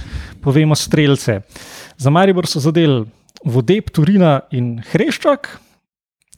[0.44, 1.42] povemo strelce.
[2.00, 3.04] Za Maribor so zadeli
[3.44, 5.60] Vodeb, Turina in Hreščak.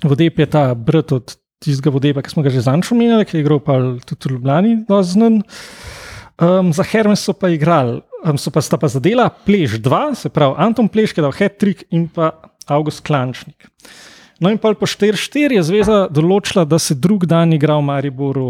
[0.03, 3.43] Vodeb je ta brat od tistega Vodeba, ki smo ga že zanjšo omenjali, ki je
[3.43, 5.41] igral pa tudi v Ljubljani, doznen.
[6.37, 10.29] Um, za Hermes so pa igrali, um, so pa sta pa zadela Pleš 2, se
[10.29, 12.29] pravi Anton Pleš, ki je dal hat-trick in pa
[12.69, 13.69] August Klančnik.
[14.39, 18.49] No in pa po 4-4 je zveza določila, da se drug dan igra v Mariboru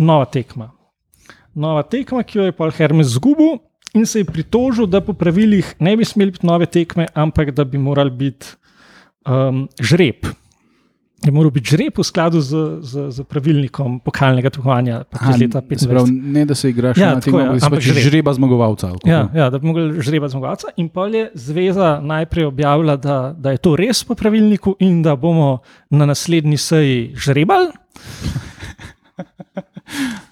[0.00, 0.70] nova tekma.
[1.52, 3.58] Nova tekma, ki jo je pa Hermes zgubil
[3.92, 7.68] in se je pritožil, da po pravilih ne bi smeli biti nove tekme, ampak da
[7.68, 8.54] bi moral biti
[9.28, 10.32] um, žreb.
[11.22, 15.86] Je moral biti žreb v skladu z, z, z pravilnikom pokalnega tekmovanja iz leta se
[15.88, 16.32] pravi, 25.
[16.34, 18.02] ne da se igraš Ja, na tem, ampak ampak pač žreb.
[18.02, 18.90] žreba zmagovalca.
[19.06, 20.72] Ja, ja, da bi mogli žrebati zmagovalca.
[20.76, 25.14] In pa je zveza najprej objavila, da, da je to res po pravilniku in da
[25.16, 27.70] bomo na naslednji seji žrebali.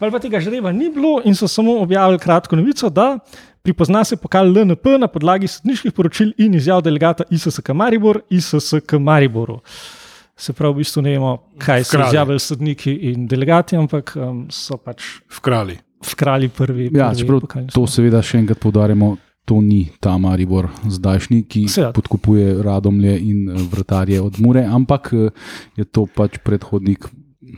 [0.00, 3.18] Pa pa tega žreba ni bilo in so samo objavili kratko novico, da
[3.62, 9.60] pripozna se pokal LNP na podlagi sodniških poročil in izjav delegata ISSK Maribor, ISSK Mariboru.
[10.40, 14.78] Se pravi, v bistvu ne vemo, kaj so izjavili sodniki in delegati, ampak um, so
[14.78, 15.76] pač Vkrali.
[16.02, 16.86] vkrali prvi.
[16.90, 19.16] Ja, prvi čeprav pokalni to seveda še enkrat poudarjamo.
[19.46, 21.92] To ni ta Maribor zdajšnji, ki Seveda.
[21.92, 25.30] podkupuje radomlje in eh, vratarje od Mure, ampak eh,
[25.74, 27.08] je to pač predhodnik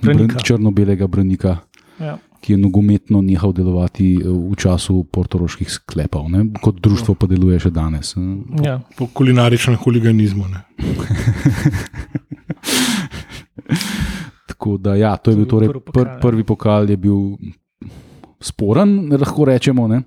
[0.01, 0.39] Branika.
[0.41, 1.59] črno-belega branika,
[2.01, 2.17] Ja.
[2.43, 6.27] Ki je nogometno nehal delovati eh, v času portoroških sklepov.
[6.31, 6.45] Ne?
[6.59, 8.17] Kot društvo pa deluje še danes.
[8.19, 8.65] eh.
[8.67, 8.81] Ja.
[8.99, 10.45] Po kulinaričnem huliganizmu.
[10.51, 10.61] Ne.
[14.47, 16.19] Tako da, ja, to je bil torej Prvi pr, pokal, ja.
[16.21, 17.19] prvi pokal, je bil
[18.43, 19.87] sporen, lahko rečemo.
[19.89, 20.03] Ne?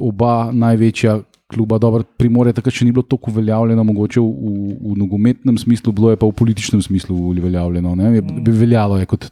[0.00, 1.16] Oba največja
[1.52, 5.92] kluba, dobro, primorje takrat še ni bilo tako uveljavljeno, mogoče v, v, v nogometnem smislu,
[5.94, 7.94] bilo je pa v političnem smislu uveljavljeno.
[8.00, 8.12] Ne?
[8.16, 9.28] Je, bi veljalo je kot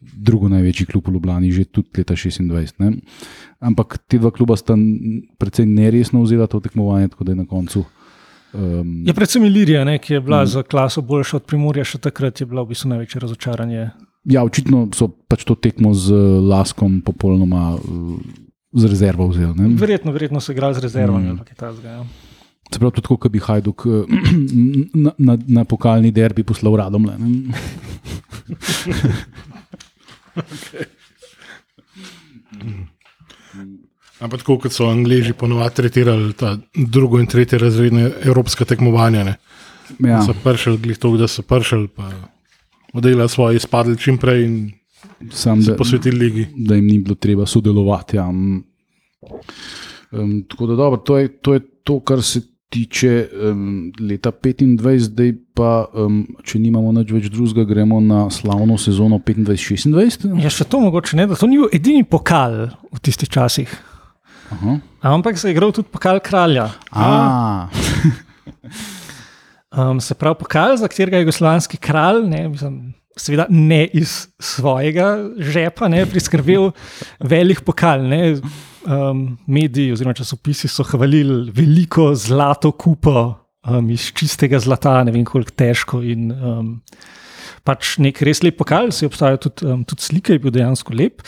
[0.00, 2.78] drugo največji klub v Ljubljani, že tudi leta 26.
[2.84, 2.92] Ne?
[3.60, 4.76] Ampak te dva kluba sta
[5.38, 7.84] precej neresno vzela to tekmovanje, tako da je na koncu.
[8.52, 10.46] Um, Je predvsem Ilirija, ne, ki je bila mm.
[10.46, 13.90] za klaso boljša od Primorja, še takrat je bila v bistvu največje razočaranje.
[14.28, 16.16] Ja, očitno so pač to tekmo z
[16.48, 18.16] Laskom popolnoma uh,
[18.72, 19.54] z rezervo vzeli.
[19.56, 19.76] ne.
[19.76, 21.26] Verjetno, verjetno so igrali z rezervami.
[21.26, 21.32] Mm.
[21.32, 21.40] Mm.
[21.56, 22.04] Tazga, ja.
[22.72, 23.90] Se pravi, tudi tako, kot bi Hajduk eh,
[25.04, 27.06] na, na, na pokalni derbi poslal radom.
[27.08, 27.28] Le, ne.
[34.18, 39.24] Ampak tako kot so Angliji ponovadi tretirali ta drugo in tretje razredne evropske tekmovanja.
[39.24, 39.34] Ne.
[40.10, 42.10] ja, So prišli glih to, da so prišli, pa
[42.92, 44.72] oddelali svoje, izpadli čim prej in
[45.30, 46.46] sam, se da, posvetili ligi.
[46.56, 48.16] da jim ni bilo treba sodelovati.
[48.16, 48.28] Ja.
[48.28, 48.64] Um,
[50.48, 55.32] tako da dobro, to je, to je to, kar se tiče um, leta 25, zdaj
[55.54, 60.28] pa, um, če nimamo nič več drugega, gremo na slavno sezono 25-26.
[60.42, 63.72] Je še to mogoče, ne, da to ni bil edini pokal v tistih časih.
[64.52, 64.78] Aha.
[65.08, 66.70] Ampak se je igral tudi pokal kralja.
[66.90, 67.68] A,
[69.68, 75.16] Um, se pravi, pokal, za katerega je jugoslovanski kralj, ne, mislim, seveda ne iz svojega
[75.38, 76.70] žepa, ne, priskrbel
[77.20, 78.06] velik pokal.
[78.08, 78.38] Ne.
[78.88, 83.34] Um, mediji oziroma časopisi so hvalili veliko zlato kupo
[83.68, 86.00] um, iz čistega zlata, ne vem koliko težko.
[86.06, 86.70] In, um,
[87.68, 91.24] pač nek res lep pokal, si obstajajo tudi, um, tudi slike, je bil dejansko lep,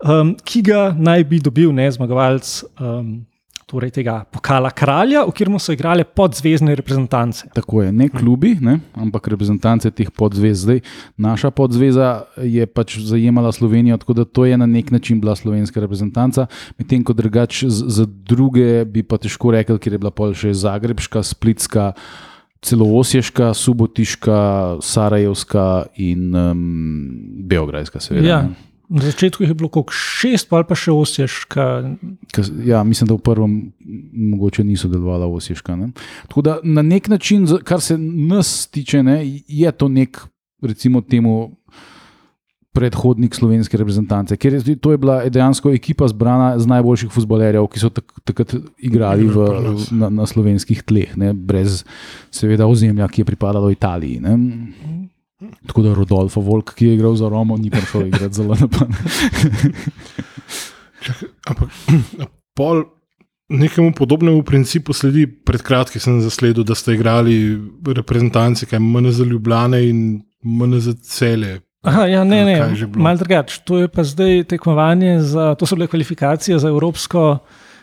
[0.00, 2.56] um, ki ga naj bi dobil ne zmagovalec.
[2.78, 3.26] Um,
[3.64, 7.48] Torej, tega pokala kralja, v katerem so igrale podzvezdne reprezentance.
[7.56, 10.66] Tako je, ne klubi, ne, ampak reprezentance teh podzvez.
[10.66, 10.82] Zdaj,
[11.16, 15.80] naša podzveza je pač zajemala Slovenijo, tako da to je na nek način bila slovenska
[15.80, 16.46] reprezentanca,
[16.78, 21.24] medtem ko drugače za druge bi pa težko rekel, ker je bila pol še Zagrebška,
[21.24, 21.94] Splitska,
[22.60, 24.38] celo Osješka, Subotiška,
[24.84, 26.62] Sarajevska in um,
[27.48, 28.28] Beograjska, seveda.
[28.28, 28.42] Ja.
[28.44, 28.73] ne.
[28.88, 31.64] Na začetku je bilo kot šest, pa ali pa še osješka.
[32.30, 33.72] Kas- Ja, mislim, da v prvem
[34.12, 35.76] mogoče niso delovala Osješka.
[35.76, 35.88] Ne?
[36.28, 39.18] Tako da na nek način, kar se nas tiče, ne,
[39.48, 40.20] je to nek,
[40.62, 41.50] recimo, temu
[42.72, 47.78] predhodnik slovenske reprezentance, ker je, to je bila dejansko ekipa zbrana z najboljših futbolerjev, ki
[47.78, 49.44] so tak, takrat igrali v,
[49.92, 51.84] na, na slovenskih tleh, ne, brez
[52.34, 54.18] seveda ozemlja, ki je pripadalo Italiji.
[54.20, 54.34] Ne.
[55.66, 58.74] Tako da Rodolfo Volk, ki je igral za Romo, ni prišel igrati za LNP.
[61.48, 61.68] Ampak
[62.58, 62.84] pol
[63.48, 65.26] nekemu podobnemu principu sledi.
[65.26, 71.60] Pred kratkim sem zasledil, da ste igrali reprezentanci, kaj MNZ Ljubljane in MNZ Cele.
[71.84, 72.56] Aha, ja, ne, ne,
[72.96, 73.60] malo drugače.
[73.68, 77.38] To je pa zdaj tekmovanje za, to so bile kvalifikacije za Evropsko,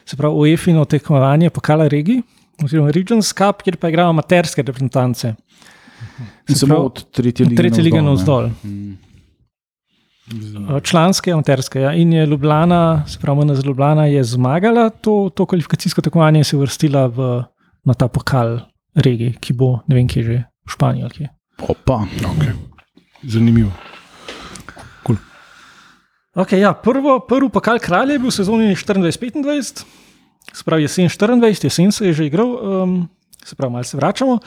[0.06, 2.24] se pravi, UEFA-ino tekmovanje pokala regij,
[2.64, 5.36] oziroma Regions Cup, kjer pa igrajo amaterske reprezentance.
[6.50, 7.56] In samo pravi, od tretje lige.
[7.56, 8.50] Tretje lige navzdol.
[8.64, 8.98] Mm.
[10.32, 11.82] Eh, Članske, amaterske.
[11.82, 11.94] Ja.
[11.94, 16.58] In je Ljubljana, se pravi, MNZ Ljubljana je zmagala to, to kvalifikacijsko tekmovanje in se
[16.58, 17.44] uvrstila v,
[17.84, 18.60] na ta pokal
[18.96, 21.30] regij, ki bo ne vem, kje že v Španiji ali kje.
[21.68, 22.04] Opa.
[22.34, 22.54] Okay.
[23.24, 23.72] Zanimivo.
[26.32, 29.84] Okay, ja, prvo, prvi pokal kralja je bil v sezoni 24-25,
[30.54, 33.10] se pravi jesen 24, jesen se je že igral, um,
[33.44, 34.40] se pravi, malo se vračamo.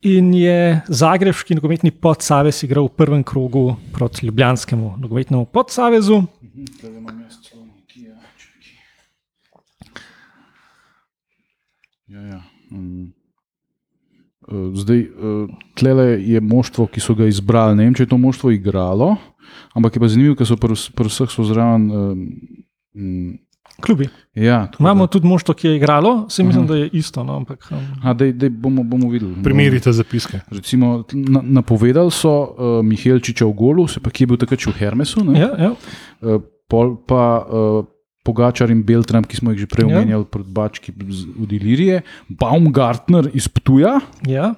[0.00, 6.22] In je Zagrebski nogometni podsavez igral v prvem krogu proti Ljubljanskemu nogometnemu podsavezu.
[12.08, 12.40] Ja, ja.
[14.48, 15.06] Eh, Zdaj,
[15.76, 17.76] tle je moštvo, ki so ga izbrali.
[17.76, 19.18] Ne vem, če je to moštvo igralo,
[19.76, 21.86] ampak je pa zanimivo, ker so pri pri vseh so zraven.
[21.92, 23.38] Um,
[23.80, 24.08] Klubi.
[24.34, 26.68] ja, Imamo da- tudi moštvo, ki je igralo, se mislim, Aha.
[26.68, 27.24] da je isto.
[27.24, 29.34] No, ampak, um, A, dej, dej, bomo, bomo videli.
[29.42, 30.40] Primerite zapiske.
[30.48, 32.48] Recimo, na, napovedali so uh,
[32.82, 35.24] Mihelčiča v golu, se pa ki je bil takrat v Hermesu.
[35.24, 35.38] ne?
[35.38, 35.72] ja, ja.
[36.20, 37.84] Uh, pol pa uh,
[38.22, 39.96] Pogačar in Beltram, ki smo jih že prej Ja.
[39.96, 40.92] omenjali, pred Bački
[41.34, 44.54] od Ilirije, Baumgartner iz Ptuja, ja.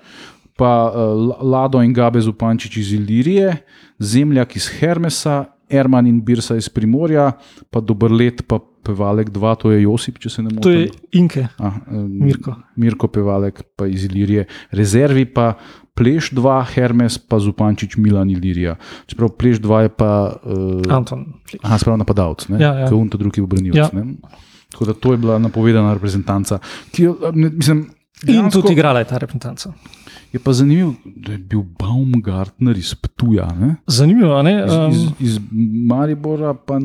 [0.57, 0.93] pa uh,
[1.41, 3.57] Lado in Gabe Zupančič iz Ilirije,
[3.99, 7.33] Zemljak iz Hermesa, Erman in Birsa iz Primorja,
[7.71, 10.63] pa Dobrlet, pa Pevalek 2, to je Josip, če se ne motim.
[10.63, 12.55] To je Inke, Ah, um, Mirko.
[12.77, 15.55] Mirko Pevalek, pa iz Ilirije, rezervi pa
[15.95, 18.77] Pleš 2, Hermes, pa Zupančič, Milan Ilirija.
[19.07, 20.11] Čeprav Pleš 2 je pa.
[20.43, 21.27] Uh, Anton.
[21.61, 22.59] Aha, spravo napadalec, ne?
[22.59, 22.87] Ja, ja.
[22.87, 23.77] Kot unta drugi obranilec.
[23.77, 23.91] Ja.
[23.95, 24.15] ne.
[24.69, 26.59] Tako da to je bila napovedana reprezentanca.
[26.91, 27.87] Ki, jo, ne, mislim,
[28.23, 29.73] In dejansko- tudi igrala je ta reprezentanca.
[30.33, 33.53] Je pa zanimivo, da je bil Baumgartner iz Ptuja.
[33.61, 33.75] Ne?
[33.87, 34.65] Zanimivo, ne?
[34.67, 35.41] Iz, Um, iz, iz
[35.89, 36.81] Maribora, pa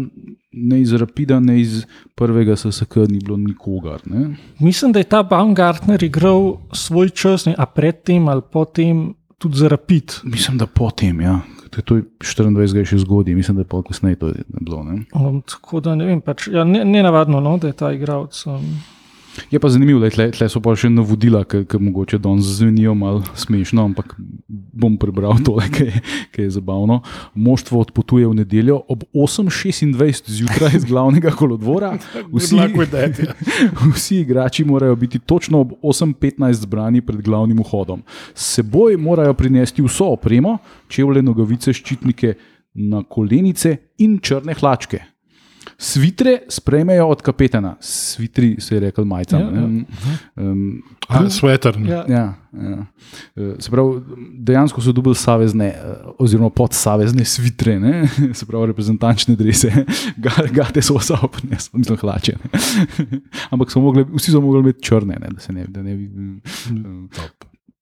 [0.51, 4.01] ne iz Rapida, ne iz prvega SSK, ni bilo nikogar.
[4.05, 4.35] Ne?
[4.59, 9.67] mislim, da je ta Baumgartner igral svoj čas, ne, a predtem ali potem tudi za
[9.67, 10.11] Rapid.
[10.23, 11.39] Mislim, da potem, ja.
[11.71, 12.75] Ker To je 24.
[12.75, 14.83] je še zgodaj, mislim, da je pol kasneje to je bilo.
[14.83, 15.03] Ne?
[15.13, 18.39] Um, tako da ne vem, pač, ja, ne, ne navadno, no, da je ta igralec.
[18.47, 18.79] Um,
[19.51, 23.23] Je pa zanimivo, da tle, tle so pa še navodila, ki mogoče danes zvenijo malo
[23.37, 24.15] smešno, ampak
[24.47, 25.57] bom prebral to,
[26.33, 27.01] ki je zabavno.
[27.35, 31.95] Moštvo odpotuje v nedeljo ob 8:26 zjutraj iz glavnega kolodvora.
[32.37, 32.67] Vsi, ja.
[33.95, 38.03] vsi igrači morajo biti točno ob 8:15 zbrani pred glavnim vhodom.
[38.33, 42.33] S seboj morajo prinesti vso opremo, čevlje, nogavice, ščitnike
[42.77, 45.16] na kolenice in črne hlačke.
[45.77, 49.39] Svitre sprejmejo od kapetana, svitri se je rekel majcam.
[49.41, 49.67] Ja, ja.
[49.67, 49.83] ne.
[50.35, 51.77] Um, A, Sweater.
[51.77, 51.89] ne.
[51.89, 52.05] ja.
[52.09, 52.85] Ja, ja.
[53.35, 54.01] Eh, Se pravi,
[54.33, 55.75] dejansko so dobili savezne, eh,
[56.19, 58.07] oziroma podsavezne svitre, ne?
[58.33, 59.71] se pravi, reprezentančne drese,
[60.17, 62.33] Ga- gate so vse opnesli, mislim, hlače.
[62.35, 62.59] ne.
[63.51, 65.29] Ampak so mogli, vsi so mogli imeti črne, ne?
[65.29, 66.05] da se ne, da ne bi.
[66.05, 67.29] eh,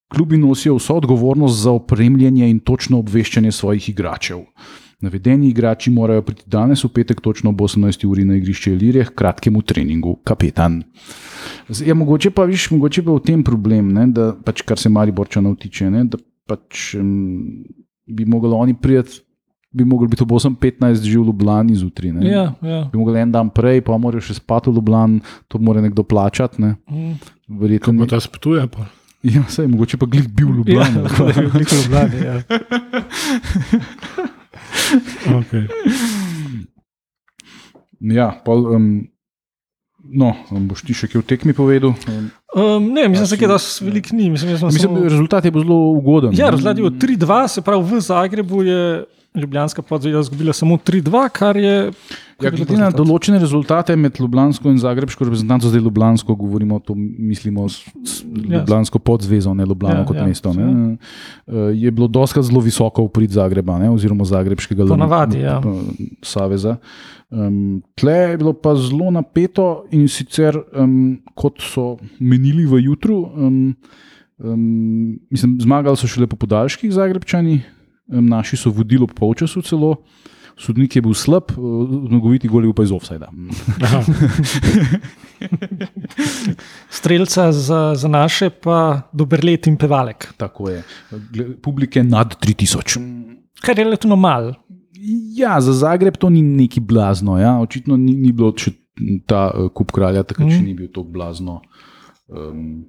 [0.07, 4.37] Klubi nosijo vso odgovornost za opremljanje in točno obveščanje svojih igračev.
[5.01, 8.05] Navedeni igrači morajo priti danes v petek točno ob 18.
[8.05, 10.83] uri na igrišče Ilirije, k kratkemu treningu, kapetan.
[11.69, 14.77] Z- Ja, mogoče pa viš, mogoče pa je v tem problem, ne, da pač, kar
[14.77, 17.63] se Mariborčanov tiče, ne, da pač um,
[18.07, 19.19] bi mogli oni priti,
[19.71, 22.11] bi mogli biti ob 8:15 že v Ljubljani zjutraj.
[22.13, 22.23] ne.
[22.25, 22.83] Ja, ja.
[22.85, 26.61] Bi mogli en dan prej, pa morajo še spati v Ljubljani, to mora nekdo plačati.
[26.61, 26.75] Ne.
[26.87, 27.19] Mm.
[27.47, 28.07] Ko Verjetno ne.
[28.07, 28.87] ta spotuje, pa.
[29.21, 31.03] Ja, sej, mogoče pa glih bil v Ja, Ljubljani.
[31.03, 32.17] tako da je veliko Ljubljane.
[32.17, 32.35] Ja.
[35.35, 35.65] Okay.
[38.01, 38.87] Ja, pol, um,
[40.03, 40.29] no,
[40.67, 41.95] boš ti še kaj o tekmi povedal?
[42.53, 44.29] Um, ne, mislim, Ja, da si- so veliko ni.
[44.29, 46.31] Mislim, sem mislim, samo- rezultat je bil zelo ugoden.
[46.33, 48.81] Ja, rezultat je bil 3-2, se pravi v Zagrebu je
[49.35, 51.91] Ljubljanska podzveza izgubila samo 3-2, kar je.
[52.43, 57.63] Ja, glede na določene rezultate med Ljubljansko in Zagrebško reprezentanco, zdaj Ljubljansko, govorimo, to mislimo
[57.69, 58.59] s, s Ja.
[58.59, 60.51] Ljubljansko podzvezo, ne Ljubljano Ja, kot ja, mesto.
[60.53, 60.97] Ne,
[61.47, 65.61] Eh, je bilo doskrat zelo visoko v prid Zagreba, ne, oziroma Zagrebškega Ljublja- Ponavadi, ja.
[66.21, 66.77] Saveza.
[67.31, 73.29] Um, tle je bilo pa zelo napeto in sicer, um, kot so menili v jutru,
[73.31, 73.75] um,
[74.37, 74.59] um,
[75.31, 77.61] mislim, zmagali so šele po podaljških Zagrebčani,
[78.09, 79.95] um, naši so vodili ob polčasu celo.
[80.57, 81.55] Sodnik je bil slab, eh,
[82.07, 83.27] zmagoviti gol je bil pa iz offsajda.
[83.83, 83.99] Aha.
[86.89, 90.33] Streljca za, za naše, pa dober let in pevalek.
[90.37, 90.83] Tako je.
[91.61, 92.99] Publike nad 3000.
[93.61, 94.53] Kar je relativno malo.
[95.35, 97.37] Ja, za Zagreb to ni neki blazno.
[97.39, 97.59] Ja.
[97.59, 98.71] Očitno ni, ni bilo še
[99.27, 100.65] ta uh, kup kralja, takrat še Mhm.
[100.65, 101.61] ni bil tako blazno.
[102.27, 102.85] Um,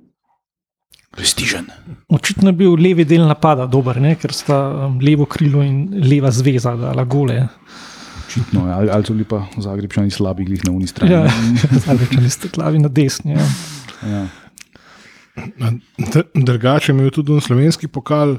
[1.11, 1.67] Prestižen.
[2.09, 4.15] Očitno je bil levi del napada dober, ne?
[4.21, 7.39] ker sta um, levo krilo in leva zveza dala gole.
[8.27, 8.79] Očitno, ja.
[8.79, 11.15] ali, ali so bili pa Zagrebčani slabi, glih na uni strani.
[11.15, 11.31] Ja,
[11.87, 13.39] zdaj ste klavi na desni.
[13.39, 13.47] Ja.
[14.11, 14.27] Ja.
[15.99, 18.37] Dr- Drugače je imel tudi on slovenski pokal,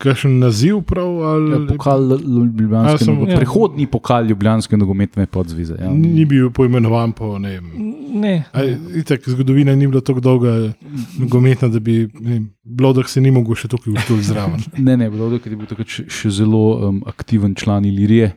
[0.00, 1.10] kakšen naziv prav.
[1.22, 3.36] Ali, Ja, pokal Ljubljanske, A, samo nogo- to.
[3.36, 5.76] prehodni pokal Ljubljanske nogometne podzvize.
[5.76, 5.90] Ja.
[5.90, 7.66] Ni, bil poimenovan po ne vem.
[8.12, 10.72] Ne, Aj, itak, zgodovina ni bila tako dolga,
[11.16, 14.60] nogometna, da bi ne vem, Blodah se ni mogel še tukaj uštul zraven.
[14.78, 18.32] Ne, ne, bilo je, bil takrat še, še zelo um, aktiven član Ilirije.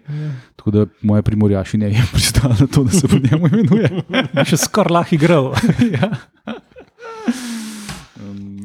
[0.56, 3.90] Tako da moja primorjašinja je pristala na to, da se po njemu imenuje.
[4.50, 5.52] še skoraj lahko igral.
[5.92, 6.12] ja.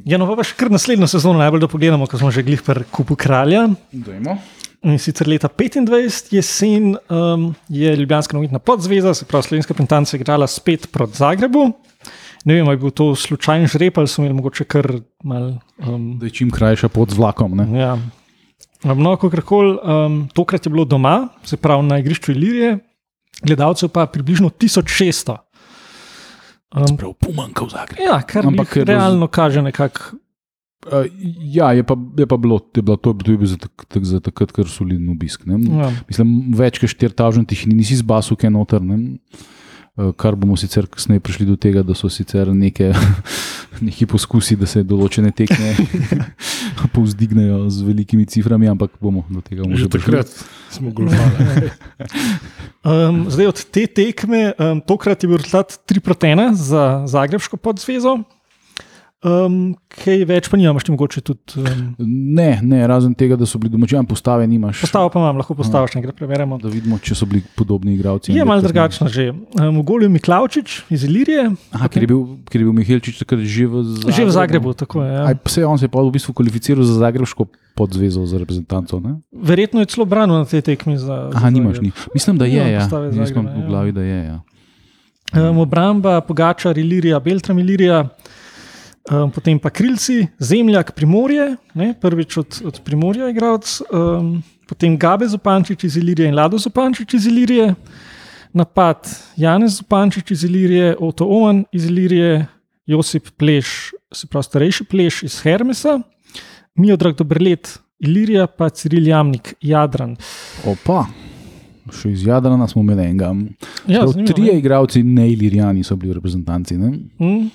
[0.09, 2.63] Ja, no, pa pa še kar naslednjo sezono najbolj da pogledamo, ko smo že glih
[2.65, 3.67] pri kupu kralja.
[3.93, 4.39] Dajmo.
[4.89, 10.47] In sicer leta 25 jesen um, je Ljubljanska nogometna podzveza, se pravi slovenska pentanca, igrala
[10.49, 11.67] spet proti Zagrebu.
[12.49, 14.89] Ne vem, ali je bil to slučajen žreb ali so imeli mogoče kar
[15.27, 15.59] mal.
[15.83, 17.59] Um, Da je čim krajša pot z vlakom.
[17.59, 17.69] Ne?
[17.77, 17.99] ja.
[18.87, 22.79] No, kakorkoli, um, tokrat je bilo doma, se pravi na igrišču Ilirije,
[23.43, 25.37] gledalcev pa približno 1600.
[26.69, 28.03] Um, Prav pomanjka v Zagrebu.
[28.05, 30.19] ja, kar Ampak realno kaže nekako.
[30.87, 31.09] Uh,
[31.43, 34.05] ja, je pa, je pa bilo, je bilo to, to je bil za, tak, tak,
[34.05, 35.47] za takrat kar soliden obisk.
[35.49, 35.57] Ne?
[35.65, 35.89] Ja.
[36.07, 38.85] Mislim, več kot 4000 jih ni- nisi zbasil, kaj noter.
[38.85, 39.19] Ne?
[39.99, 42.93] Eh, Kar bomo sicer kasneje prišli do tega, da so sicer neke,
[43.81, 45.75] neki poskusi, da se določene tekme
[46.97, 50.33] povzdignejo z velikimi ciframi, ampak bomo do tega Že možno takrat
[50.71, 51.71] smo goljufali.
[52.89, 57.59] Um, zdaj od te tekme, um, tokrat je bil rezultat 3 proti 1 za Zagrebško
[57.59, 58.23] podzvezo.
[59.19, 61.59] Um, kaj več pa nimaš, ti mogoče tudi.
[61.59, 61.97] Um,
[62.39, 64.79] Ne, ne, razen tega, da so bili domačini, postave nimaš.
[64.81, 66.59] postavo pa imam, lahko postaviš, nekaj preverjamo.
[66.63, 68.31] Da vidimo, če so bili podobni igralci.
[68.31, 69.33] Je malo drugačno že.
[69.59, 73.67] Um, Golijo Miklavčič iz Ilirije, Aha, ker je bil, ker je bil Mihajlović takrat že
[73.67, 74.13] v Zagrebu.
[74.13, 74.69] že v Zagrebu.
[74.77, 75.25] Tako, je, ja.
[75.27, 79.03] Aj, Vse on se je pa v bistvu kvalificiral za Zagrebško podzvezo za reprezentanco.
[79.03, 79.19] Ne?
[79.35, 80.95] Verjetno je celo branil na tej tekmi.
[80.95, 81.91] Za, Aha, za nimaš Zagreb.
[81.91, 82.15] ni.
[82.15, 82.55] Mislim, da je.
[82.55, 82.87] Ja.
[82.87, 83.67] Jaz Zagreba, imam v ja.
[83.67, 84.21] glavi, da je.
[84.25, 84.39] Ja.
[85.51, 88.09] Um, obramba, Pogačar, Ilirija, Beltram, Ilirija,
[89.11, 95.29] um, potem pa Krilci, Zemljak, Primorje, ne, prvič od, od Primorja, igralec, um, potem Gabe
[95.29, 97.75] Zupančič iz Ilirije in Lado Zupančič iz Ilirije,
[98.53, 102.47] napad Janez Zupančič iz Ilirije, Oto Oman iz Ilirije,
[102.87, 106.01] Josip Pleš, se pravi starejši Pleš iz Hermesa,
[106.75, 110.15] Miodrag Dobrlet, Ilirija, pa Ciril Jamnik, Jadran.
[110.67, 111.07] Opa,
[111.93, 113.33] še iz Jadrana smo imeli enega.
[113.89, 114.59] Ja, zanimivo, trije ne?
[114.59, 116.77] igralci, ne Ilirijani, so bili reprezentanci.
[116.79, 116.93] Ne?
[117.19, 117.49] Mm,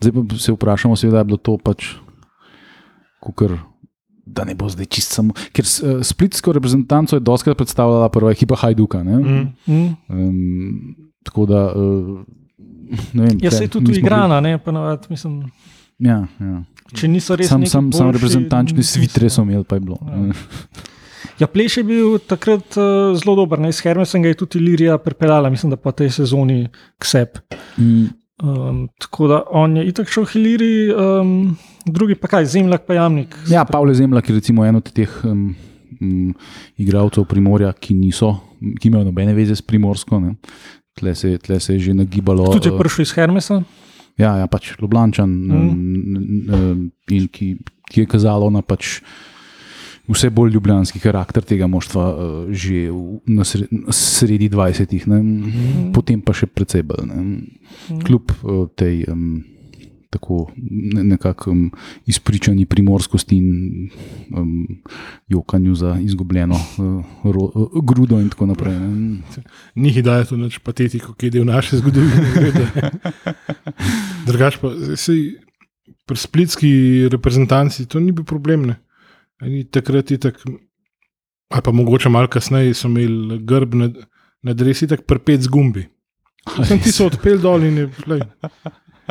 [0.00, 1.94] Zdaj pa se vprašamo, seveda je bilo to pač,
[3.22, 3.56] kukar,
[4.26, 5.34] da ne bo zdaj čist samo.
[5.52, 9.02] Ker eh, splitsko reprezentanco je doskrat predstavljala prva ekipa Hajduka.
[9.04, 9.18] Ne?
[9.18, 9.74] Mm.
[9.74, 9.96] mm.
[10.08, 11.66] Um, tako da.
[11.72, 12.24] Uh,
[13.12, 15.42] vem, Ja, se je tudi igrana, ne, pa navad, mislim.
[15.98, 16.62] Ja, ja.
[16.94, 18.98] Če niso res Sam, sam, sam boljši, reprezentančni niso.
[18.98, 19.98] svitre so imeli, pa je bilo.
[20.04, 20.34] Ja.
[21.38, 23.58] Ja, Pleš je bil takrat uh, zelo dober.
[23.58, 23.72] Ne?
[23.72, 27.42] S Hermesom ga je tudi Lirija pripeljala, mislim, da po tej sezoni k sebi.
[27.78, 32.82] Mm, Um, tako da on je itak šel v Hiliri, um, drugi pa kaj, Zemljak
[32.86, 33.36] pa Jamnik.
[33.48, 35.54] Ja, Pavle Zemljak je recimo en od teh um,
[36.00, 36.34] um,
[36.76, 38.32] igralcev Primorja, ki niso,
[38.80, 40.18] ki imajo nobene veze s Primorsko.
[40.20, 40.34] ne.
[40.98, 42.50] Tle se, tle se je že nagibalo.
[42.52, 43.62] Tudi je eh, prišel iz Hermesa.
[44.18, 45.70] Ja, ja pač Ljubljančan, Mm.
[46.50, 46.90] mm.
[47.10, 47.56] in ki,
[47.90, 49.00] ki je kazalo na pač
[50.08, 52.90] vse bolj ljubljanski karakter tega moštva, uh, že
[53.26, 55.92] na sre, na sredi 20-ih, ne, Mm.
[55.92, 57.06] potem pa še precej bolj.
[57.08, 57.40] Ne,
[58.04, 59.04] kljub uh, tej.
[59.08, 59.44] Um,
[60.14, 60.44] Tako
[60.94, 61.72] ne, nekako um,
[62.06, 63.88] izpričani primorskosti in
[64.30, 64.62] um,
[65.26, 68.78] jokanju za izgubljeno uh, ro, uh, grudo, in tako naprej.
[68.78, 69.18] Ne.
[69.74, 72.30] Ni hidaj to neč patetiko, ki je del naše zgodovine.
[74.30, 75.34] Drugač pa, sej,
[76.06, 76.70] pri splitski
[77.10, 78.70] reprezentanci to ni bil problem.
[78.70, 78.78] Ne.
[79.42, 80.58] Eni takrat je tako,
[81.50, 83.90] ali pa mogoče malo kasneje, so imeli grb na,
[84.42, 85.88] na dresi, tako prpet z gumbi.
[86.64, 88.22] Sem ti so odpel dol in je, lej,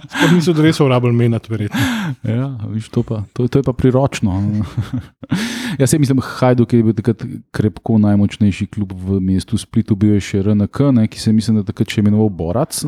[0.10, 1.82] sploh niso dresov rabili menjati, verjetno.
[2.24, 4.64] Ja, viš, to, pa, to, to je pa priročno.
[5.80, 10.26] Jaz se mislim, Hajduk je bil takrat krepko najmočnejši klub v mestu Splitu, bil je
[10.30, 12.84] še RNK, ne, ki se je mislim, da takrat še imenoval Borac.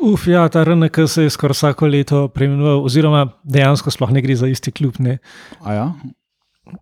[0.00, 4.36] Uf, ja, ta RNK se je skoraj vsako leto preimenoval, oziroma dejansko sploh ne gre
[4.36, 4.96] za isti klub.
[5.04, 5.18] Ne.
[5.60, 5.86] A ja?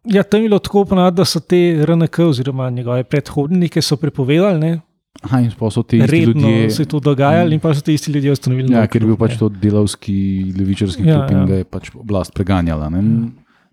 [0.04, 4.60] Ja, tam je bilo tako ponad, da so te RNK oziroma njegove predhodnike so prepovedali,
[4.60, 4.80] ne.
[5.22, 6.70] Aha, in pa so ti isti redno ljudje.
[6.70, 8.72] se je to dogajalo in pa so ti isti ljudje ustanovili.
[8.72, 9.38] Ja, ker je bil pač ne.
[9.38, 10.18] to delavski,
[10.58, 11.46] levičarski Ja, klub in ja.
[11.46, 12.88] ga je pač oblast preganjala.
[12.88, 13.02] Ne?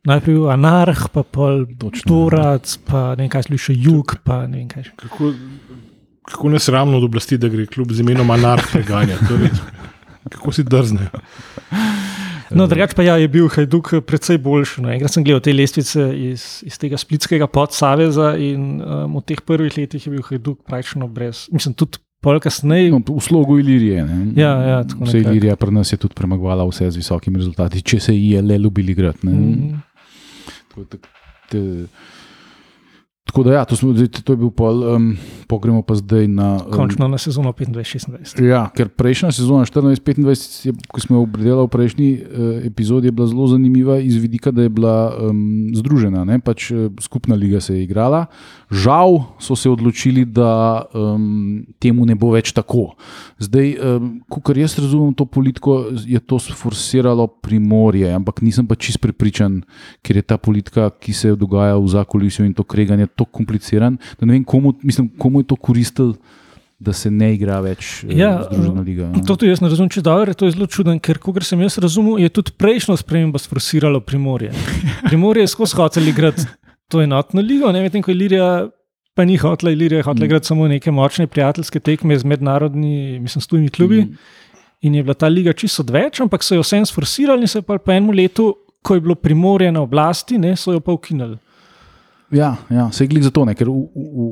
[0.06, 2.58] Najprej bil anarh, pa pol Točno, ja.
[2.86, 4.90] Pa ne vem kaj sliši jug, pa ne vem kaj.
[5.02, 5.34] Kako,
[6.32, 9.42] kako nesramno od oblasti, da gre kljub z imenom Anarh preganjati.
[10.34, 11.10] Kako si drzne.
[12.56, 14.84] No, drugač pa ja, je bil Hajduk precej boljši.
[14.86, 14.92] No.
[14.94, 19.76] Enkrat sem gledal te lestvice iz, iz tega splitskega podsaveza in um, v teh prvih
[19.76, 22.90] letih je bil Hajduk praktično brez, mislim, tudi pol kasneje.
[22.94, 24.06] No, v slogu Ilirije.
[24.08, 24.20] Ne?
[24.40, 25.22] Ja, ja, Vse.
[25.22, 28.58] Ilirija pri nas je tudi premagovala vse z visokimi rezultati, če se ji je le
[28.58, 29.28] ljubili igrati.
[29.28, 29.34] ne.
[29.34, 29.76] Mhm.
[33.36, 35.10] Tako, da, ja, to, smo, zdaj, to je bil pol, um,
[35.52, 36.54] pogremo pa zdaj na.
[36.64, 38.40] Um, Končno na sezono 25-26.
[38.40, 43.16] Ja, ker prejšnja sezona 14-25, je, ko smo jo obdelali v prejšnji uh, epizodi, je
[43.18, 46.24] bila zelo zanimiva iz vidika, da je bila um, združena.
[46.24, 46.40] Ne?
[46.40, 48.30] Pač uh, skupna liga se je igrala.
[48.72, 52.94] Žal so se odločili, da um, temu ne bo več tako.
[53.44, 54.08] Zdaj, um,
[54.48, 59.60] kar jaz razumem to politiko, je to sforsiralo primorje, ampak nisem pa čist prepričan,
[60.00, 64.26] ker je ta politika, ki se dogaja v zakolisju in to kreganje, tako kompliciran, da
[64.26, 66.16] ne vem, komu, mislim, komu je to koristilo.
[66.78, 69.04] Da se ne igra več eh, Ja, Združena liga.
[69.08, 69.22] ja.
[69.24, 71.78] To tudi jaz ne razumem, če dobro, to je zelo čuden, ker, kot sem jaz
[71.80, 74.52] razumel, je tudi prejšnjo spremembo sforsiralo Primorje.
[75.08, 76.44] Primorje je skozi hotel igrati
[76.92, 78.68] to enotno ligo, ne medtem ko Ilirija
[79.16, 80.28] pa ni hotela, Ilirija je hotela Mm.
[80.28, 84.02] igrati samo neke močne prijateljske tekme z mednarodnimi, mislim, s tujimi klubi.
[84.02, 84.18] Mm.
[84.82, 87.64] In je bila ta liga čisto odveč, ampak so jo vsem sforsirali in se je
[87.64, 88.52] pa po enem letu,
[88.84, 91.38] ko je bilo Primorje na oblasti, ne, so jo pa ukinili.
[92.34, 94.30] Ja, ja se je glik zato, ne, ker v, v,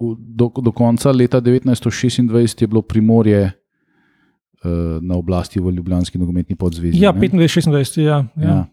[0.00, 6.56] v, do, do konca leta 1926 je bilo primorje uh, na oblasti v Ljubljanski nogometni
[6.56, 6.98] podzvezi.
[6.98, 7.28] Ja, ne.
[7.28, 8.24] 25-26, ja.
[8.36, 8.48] ja.
[8.48, 8.66] Ja.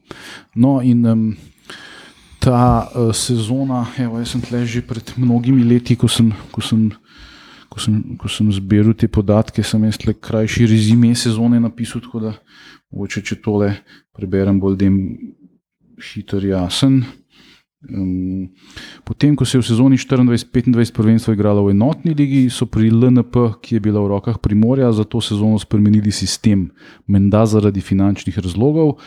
[0.56, 1.28] No, in um,
[2.40, 6.90] ta uh, sezona, evo, jaz sem tle že pred mnogimi leti, ko sem, ko sem,
[6.90, 7.08] ko
[7.78, 12.24] ko sem, ko sem zbiral te podatke, sem jaz le krajši rezime sezone napisal, tako
[12.26, 12.34] da
[12.90, 13.70] mogoče če tole
[14.18, 14.98] preberem, bolj dem
[16.02, 17.04] hiter jasen.
[17.86, 18.50] Um,
[19.06, 23.62] potem, ko se je v sezoni 24-25 prvenstvo igralo v enotni ligi, so pri LNP,
[23.62, 26.74] ki je bila v rokah Primorja, za to sezono spremenili sistem,
[27.06, 28.98] menda zaradi finančnih razlogov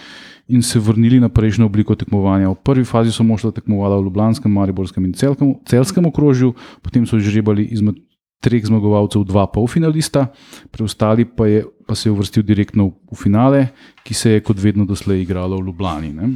[0.47, 2.51] in se vrnili na prejšnjo obliko tekmovanja.
[2.51, 7.19] V prvi fazi so moštva tekmovala v Ljubljanskem, Mariborskem in Celskem, Celskem okrožju, potem so
[7.19, 7.99] žrebali izmed
[8.41, 10.31] treh zmagovalcev dva polfinalista,
[10.71, 13.67] preostali pa, je, pa se je uvrstil direktno v finale,
[14.07, 16.11] ki se je kot vedno doslej igralo v Ljubljani.
[16.15, 16.27] Ne.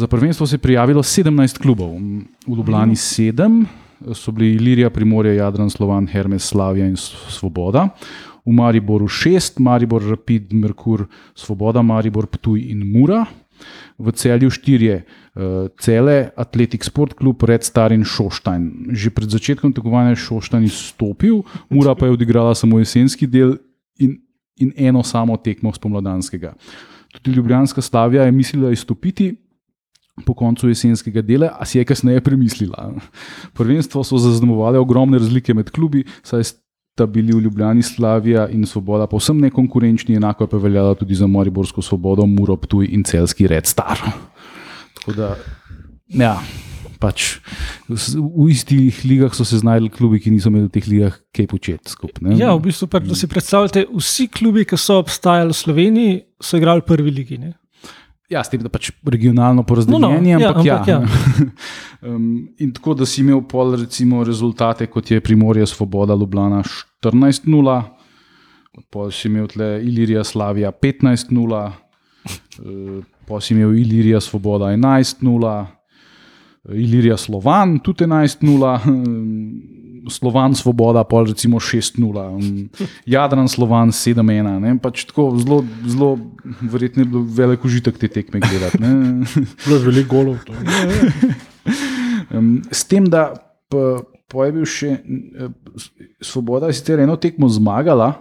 [0.00, 1.90] Za prvenstvo se je prijavilo 17 klubov,
[2.46, 3.64] v Ljubljani 7,
[4.14, 7.88] so bili Ilirija, Primorje, Jadran, Slovan, Hermes, Slavija in Svoboda.
[8.46, 13.26] V Mariboru 6, Maribor, Rapid, Merkur, Svoboda, Maribor, Ptuj in Mura.
[13.98, 15.02] V celju štirje,
[15.76, 18.96] cele Atletik Sport Club, Red Star in Šoštajn.
[18.96, 23.58] Že pred začetkom tekmovanja je Šoštajn izstopil, Mura pa je odigrala samo jesenski del
[24.00, 24.16] in,
[24.56, 26.54] in eno samo tekmo spomladanskega.
[27.12, 29.34] Tudi Ljubljanska Slavija je mislila izstopiti,
[30.26, 32.90] po koncu jesenskega dela, a si je kasneje premislila.
[33.56, 36.52] Prvenstvo so zaznamovale ogromne razlike med klubi, saj
[37.00, 41.26] sta bili v Ljubljani Slavija in Svoboda povsem nekonkurenčni, enako je pa veljalo tudi za
[41.26, 43.98] Moriborsko svobodo, Muro, Ptuj in celski Red Star.
[44.98, 45.36] Tako da,
[46.08, 46.34] ja.
[47.00, 47.38] Pač
[47.88, 51.94] v istih ligah so se znašli klubi, ki niso imeli v teh ligah kaj početi
[51.94, 52.34] skupaj.
[52.36, 56.60] Ja, v bistvu, pa, da si predstavljate, vsi klubi, ki so obstajali v Sloveniji, so
[56.60, 57.40] igrali v prvi ligi.
[57.40, 57.54] Ne?
[58.30, 60.76] Ja, s tem, da pač regionalno porazdeljeni, No, no, ja, ampak ja.
[60.78, 60.98] ampak ja.
[62.12, 62.28] um,
[62.62, 66.62] in tako, da si imel pol, recimo, rezultate, kot je Primorje, Svoboda, Ljubljana
[67.02, 67.74] 14-0,
[68.90, 75.56] pol si imel tle Ilirija, Slavija 15-0, uh, pol si imel Ilirija, Svoboda 11-0,
[76.70, 78.78] Ilirija, Slovan tudi 11-0.
[78.94, 82.68] um, Slovan, Svoboda, pol recimo 6-0, um,
[83.06, 84.60] Jadran, Slovan 7-1.
[84.62, 86.10] ne, Pač tako zelo, zelo
[86.62, 88.80] verjetno je bil velik užitek te tekme gledati.
[89.66, 90.40] Bilo je veliko golov.
[90.46, 90.54] To.
[92.30, 93.34] Um, s tem, da
[93.68, 95.50] pa, pa je bil še eh,
[96.22, 98.12] Svoboda, je sicer eno tekmo zmagala,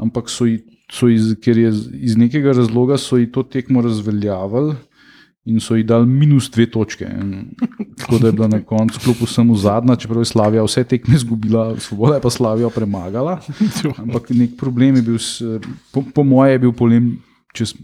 [0.00, 0.62] ampak so ji,
[0.92, 1.70] so ji, ker je
[2.08, 4.76] iz nekega razloga so ji to tekmo razveljavili.
[5.44, 7.04] In so ji dali minus dve točke.
[7.04, 7.50] In
[8.00, 11.76] Tako da je bila na koncu kljub vsemu zadnja, čeprav je Slavija vse tekme izgubila,
[11.80, 13.40] Svoboda je pa Slavijo premagala.
[13.98, 15.18] Ampak nek problem je bil,
[15.92, 17.10] po, po mojem, je bil problem,
[17.52, 17.74] čez,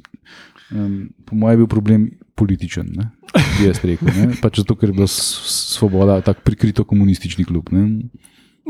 [0.73, 2.89] um, po mojem, je bil problem političen.
[2.97, 3.11] Ne?
[3.59, 4.09] Bi jaz rekel.
[4.17, 4.33] Ne?
[4.41, 7.69] Pač zato, ker je bila Svoboda tako prikrito komunistični klub.
[7.77, 8.09] Ne?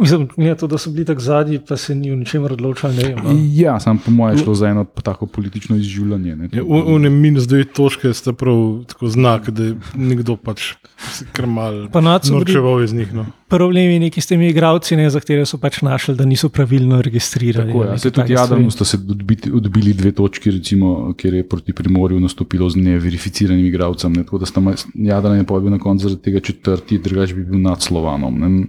[0.01, 2.97] Mislim, glede to, da so bili tako zadnji, pa se ni v ničemer odločali.
[2.97, 3.41] Ne vem.
[3.55, 6.37] Ja, sam po mojem je šlo za eno tako politično izživljanje.
[6.37, 6.49] Ne?
[6.53, 10.73] Ja, Une minus dve točke sta prav tako znak, da je nekdo pač
[11.13, 13.15] se kar mal Pa norčeval iz njih.
[13.15, 13.27] No.
[13.51, 17.73] Problemi neki s temi igravci, ne, za katere so pač našli, da niso pravilno registrirani.
[17.73, 17.97] Tako, ja.
[17.97, 18.71] neke Se tudi stvari.
[18.71, 24.13] sta se odbiti, odbili dve točki, recimo, ker je proti Primorju nastopilo z neverificiranim igralcem.
[24.15, 24.25] Ne?
[24.25, 24.63] Tako da sta
[24.95, 28.39] Jadran je bil na koncu zaradi tega četrti, drugač bi bil nad Slovanom.
[28.39, 28.67] Ne?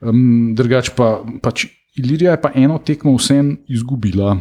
[0.00, 4.38] Um, drugač pa pač Ilirija je pa eno tekmo vsem izgubila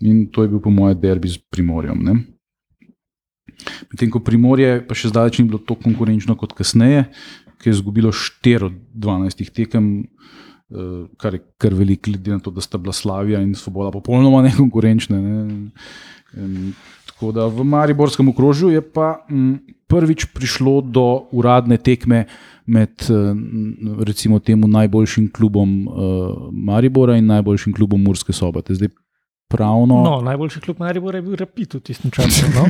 [0.00, 1.98] in to je bil po mojem derbi z Primorjem.
[1.98, 2.14] Ne?
[3.90, 7.08] Medtem ko Primorje pa še zdaleč ni bilo tako konkurenčno kot kasneje,
[7.62, 12.50] ki je izgubilo 4 od 12 tekem, eh, kar je kar veliko, glede na to,
[12.50, 15.20] da sta bila Slavija in Svoboda popolnoma nekonkurenčne.
[15.20, 15.70] Ne.
[17.06, 22.24] Tako da v Mariborskem okrožju je pa m, prvič prišlo do uradne tekme
[22.66, 23.34] med eh,
[24.04, 25.94] recimo temu najboljšim klubom uh,
[26.52, 28.74] Maribora in najboljšim klubom Murske sobote.
[28.74, 28.88] Zdaj
[29.52, 30.02] pravno.
[30.04, 32.46] No, najboljši klub Maribora je bil Rapid v tistem času.
[32.54, 32.64] No?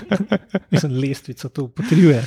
[0.72, 2.22] Mislim, lestvica to potrjuje.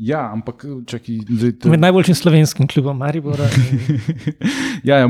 [0.00, 3.44] Ja, ampak čakaj, zdaj, to- Med najboljšim slovenskim klubom Maribora.
[3.44, 4.00] In,
[4.88, 5.08] ja, ja,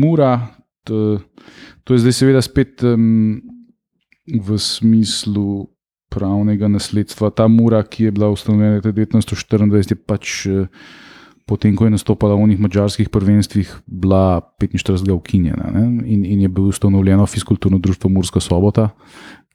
[0.00, 0.52] Mura,
[0.84, 1.18] to,
[1.84, 3.40] to je zdaj seveda spet um,
[4.28, 5.64] v smislu
[6.12, 7.30] pravnega nasledstva.
[7.32, 10.68] Ta Mura, ki je bila ustanovljena leta 1924, je pač eh,
[11.48, 15.08] potem, ko je nastopala v onih mačarskih prvenstvih, bila 45.
[15.12, 15.84] ukinjena ne?
[16.04, 18.90] in, in je bilo ustanovljeno fiskulturno društvo Murska sobota.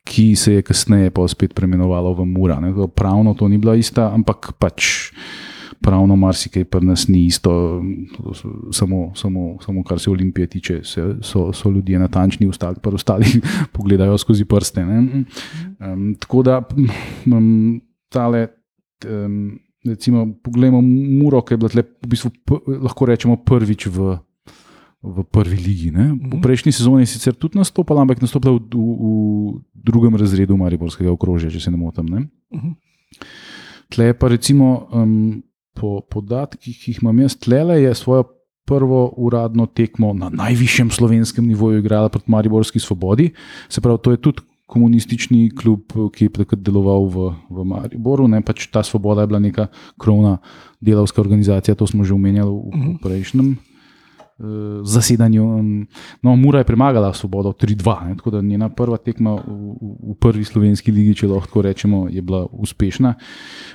[0.03, 2.59] Ki se je kasneje pa spet preimenovalo v Mura.
[2.59, 2.73] Ne.
[2.95, 5.11] Pravno to ni bila ista, ampak pač
[5.83, 7.51] pravno marsikaj pri nas ni isto,
[8.71, 13.25] samo, samo, samo kar se Olimpije tiče, se, so, so ljudje natančni, ostali pa ostali
[13.75, 14.85] pogledajo skozi prste.
[14.85, 15.25] ne.
[15.79, 16.61] Um, tako da
[17.25, 18.47] um, tale.
[19.05, 22.29] Um, Recimo, poglejmo Muro, ki je bila tle, v bistvu,
[22.85, 24.13] lahko rečemo prvič v,
[25.03, 25.91] v prvi ligi.
[25.91, 26.15] Ne?
[26.15, 29.09] V prejšnji sezoni je sicer tudi nastopila, ampak nastopila v, v, v
[29.75, 32.07] drugem razredu Mariborskega okrožja, če se ne motim.
[32.07, 32.19] Ne?
[32.55, 32.71] Mhm.
[33.91, 35.43] Tle je pa recimo um,
[35.75, 38.25] po podatkih, ki jih imam jaz, tlele je svojo
[38.63, 43.33] prvo uradno tekmo na najvišjem slovenskem nivoju igrala proti Mariborski svobodi.
[43.69, 48.25] Se pravi, to je tudi komunistični klub, ki je takrat deloval v, v Mariboru.
[48.31, 49.67] Ne, pač ta svoboda je bila neka
[49.99, 50.39] krovna
[50.81, 53.51] delavska organizacija, to smo že omenjali v, v prejšnjem.
[54.83, 55.43] Zasedanju.
[56.21, 59.41] No, Mura je premagala Svobodo 3-2, tako da njena prva tekma v,
[60.11, 63.13] v prvi slovenski ligi, če lahko rečemo, je bila uspešna.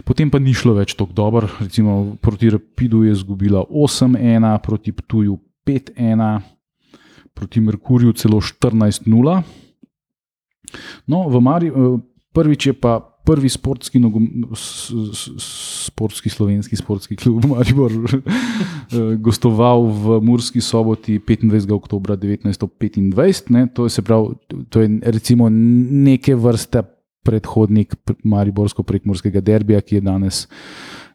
[0.04, 1.48] Potem pa ni šlo več tako dobro.
[1.60, 6.40] Recimo proti Rapidu je izgubila 8-1, proti Ptuju 5-1,
[7.34, 9.42] proti Merkurju celo 14-0.
[11.06, 11.72] No, v Mari,
[12.34, 12.98] prvič je pa
[13.28, 17.92] prvi sportski, nogom, sportski slovenski sportski klub Maribor
[19.20, 21.72] gostoval v Murski soboti 25.
[21.72, 23.52] oktober 1925.
[23.52, 26.82] Ne, to, je pravi, to je recimo neke vrste
[27.22, 27.92] predhodnik
[28.24, 30.46] Mariborsko prekmorskega derbija, ki je danes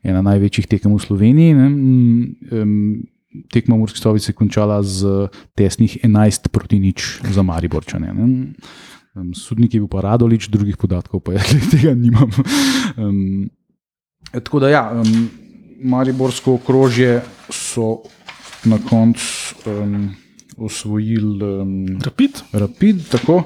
[0.03, 1.57] ena največjih tekem v Sloveniji.
[1.57, 1.68] Ne,
[2.61, 2.78] um,
[3.49, 5.26] Tekma Murski soboti se je končala z
[5.57, 8.14] tesnih 11 proti nič za Mariborčane.
[8.14, 8.28] Ne.
[9.14, 11.43] Um, sodnik je bil pa Radolič, drugih podatkov pa je,
[11.74, 12.34] tega nimam.
[12.97, 13.49] Um,
[14.34, 15.30] tako da, ja, um,
[15.84, 17.22] Mariborsko okrožje
[17.53, 18.01] so
[18.66, 20.09] na koncu um,
[20.57, 22.41] osvojili um, Rapid.
[22.53, 23.43] Rapid tako,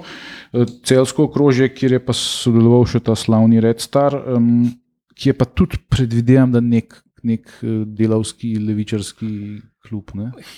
[0.84, 4.70] celsko okrožje, kjer je pa sodeloval še ta slavni Red Star, um,
[5.18, 7.49] ki je pa tudi predvidevam, da nek, nek
[7.97, 9.30] delavski, levičarski
[9.88, 10.11] klub.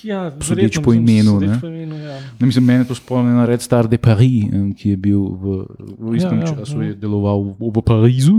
[0.03, 1.37] Ja, Sodeč po imenu.
[1.39, 2.19] Sodeč po imenu ja.
[2.39, 5.59] ne, mislim, mene to spomni na Red Star de Paris, ki je bil v,
[5.97, 6.91] v istem ja, ja, času, ja.
[6.91, 8.37] je deloval v, v Parizu.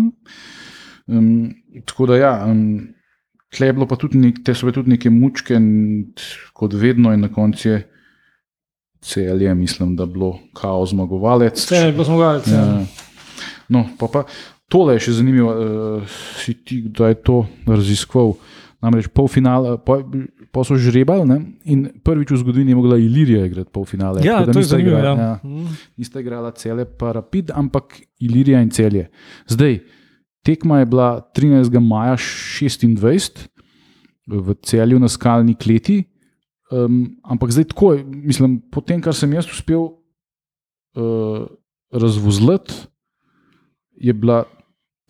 [1.11, 1.51] Um,
[1.87, 2.91] tako da, ja, um,
[3.51, 5.59] tle je bilo pa tudi, nek, te so bile tudi neke mučke,
[6.57, 7.81] kot vedno, in na koncu je
[9.01, 11.59] celje, mislim, da je bilo kao zmagovalec.
[11.67, 12.51] Celje je bilo zmagovalec.
[12.51, 12.65] Ja.
[12.65, 12.85] Ja.
[13.71, 14.25] No, pa, pa
[14.71, 18.37] tole je še zanimivo, uh, si ti, da je to raziskoval.
[18.81, 21.37] Namreč polfinale, pa so žrebali ne?
[21.69, 24.23] in prvič v zgodovini je mogla Ilirija igrati polfinale.
[24.25, 24.97] Ja, to je zanimivo.
[24.97, 25.33] Igrala, ja.
[25.37, 25.65] ja,
[26.01, 29.11] nista igrala cele, pa rapid, ampak Ilirija in celje.
[29.53, 29.83] Zdaj,
[30.49, 31.77] tekma je bila 13.
[31.85, 33.45] maja 26
[34.31, 36.01] v celju na skalni kleti,
[36.73, 39.91] um, ampak zdaj tako, mislim, po tem, kar sem jaz uspel
[40.97, 41.45] uh,
[41.93, 42.87] razvozlati,
[44.01, 44.45] je bila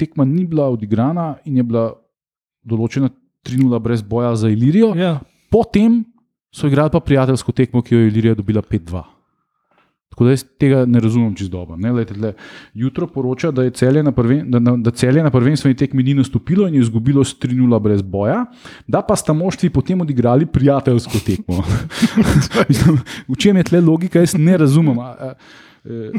[0.01, 1.90] tekma ni bila odigrana in je bila
[2.64, 3.11] določena
[3.46, 4.92] 3-0 brez boja za Ilirijo.
[4.96, 5.18] Ja.
[5.53, 6.03] Potem
[6.53, 9.03] so igrali pa prijateljsko tekmo, ki jo je Ilirija dobila 5-2.
[10.11, 11.76] Tako da jaz tega ne razumem čez dobro.
[12.74, 16.66] Jutro poroča, da je celje na, prven, da, da celje na prvenstveni tekmi ni nastopilo
[16.68, 18.44] in je izgubilo s 3-0 brez boja,
[18.86, 21.62] da pa sta moštvi potem odigrali prijateljsko tekmo.
[23.30, 24.98] v čem je tle logika, jaz ne razumem.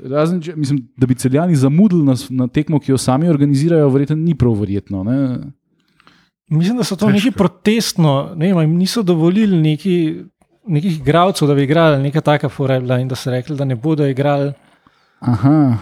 [0.10, 4.18] Razen, če, mislim, da bi celjani zamudili na, na tekmo, ki jo sami organizirajo, verjetno
[4.18, 5.04] ni prav verjetno.
[5.06, 5.18] Ne?
[6.52, 9.96] Mislim, da so to neki protestno, ne vem, niso dovolili neki,
[10.68, 14.08] nekih igralcev, da bi igrali neka taka forela in da so rekli, da ne bodo
[14.10, 14.54] igrali.
[15.20, 15.78] Aha.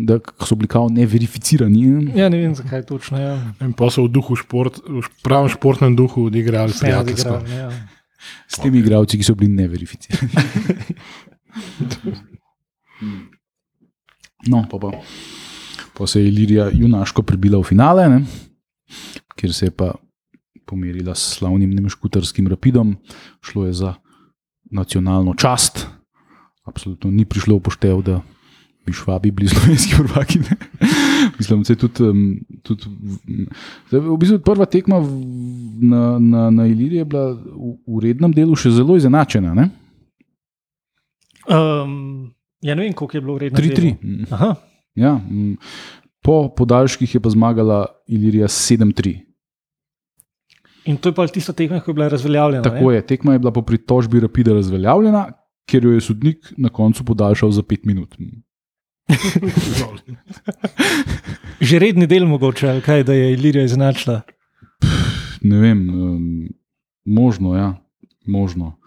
[0.00, 2.10] Da so bili kao neverificirani.
[2.16, 3.20] Ja, ne vem, zakaj točno.
[3.20, 3.36] Ja.
[3.60, 7.52] In pa so v duhu šport, v pravem športnem duhu odigrali Vse odigrali.
[7.54, 7.70] Ja.
[8.48, 8.84] S temi okay.
[8.84, 10.32] igralci, ki so bili neverificirani.
[14.48, 14.90] no, pa, pa.
[15.98, 18.22] pa se je Ilirija junaško prebila v finale, ne?
[19.36, 19.94] kjer se je pa
[20.66, 22.96] pomerila s slavnim nemškutarskim rapidom,
[23.40, 23.94] šlo je za
[24.70, 25.86] nacionalno čast.
[26.64, 28.20] Absolutno ni prišlo v poštev, da
[28.86, 30.38] bi švabi bili slovenski prvaki.
[31.38, 32.12] Mislim, da je tudi,
[32.62, 32.90] tudi
[33.90, 35.00] v bistvu prva tekma
[35.80, 39.54] na, na, na Iliriji bila v, v rednem delu še zelo izenačena.
[39.54, 39.70] Ne?
[41.50, 42.19] Um,
[42.60, 43.58] ja, ne vem, koliko je bilo vredno.
[43.58, 44.54] 3-3.
[44.94, 45.20] Ja,
[46.22, 49.18] po podaljških je pa zmagala Ilirija 7-3.
[50.84, 52.62] In to je pa tista tekma, ki je bila razveljavljena.
[52.62, 52.96] Tako ne?
[52.96, 55.32] je, tekma je bila po pritožbi Rapida razveljavljena,
[55.68, 58.16] ker jo je sodnik na koncu podaljšal za 5 minut.
[61.60, 64.20] Že redni del mogoče, ali kaj, da je Ilirija izenačila?
[65.42, 66.48] Ne vem, um,
[67.04, 67.74] možno, ja,
[68.26, 68.79] možno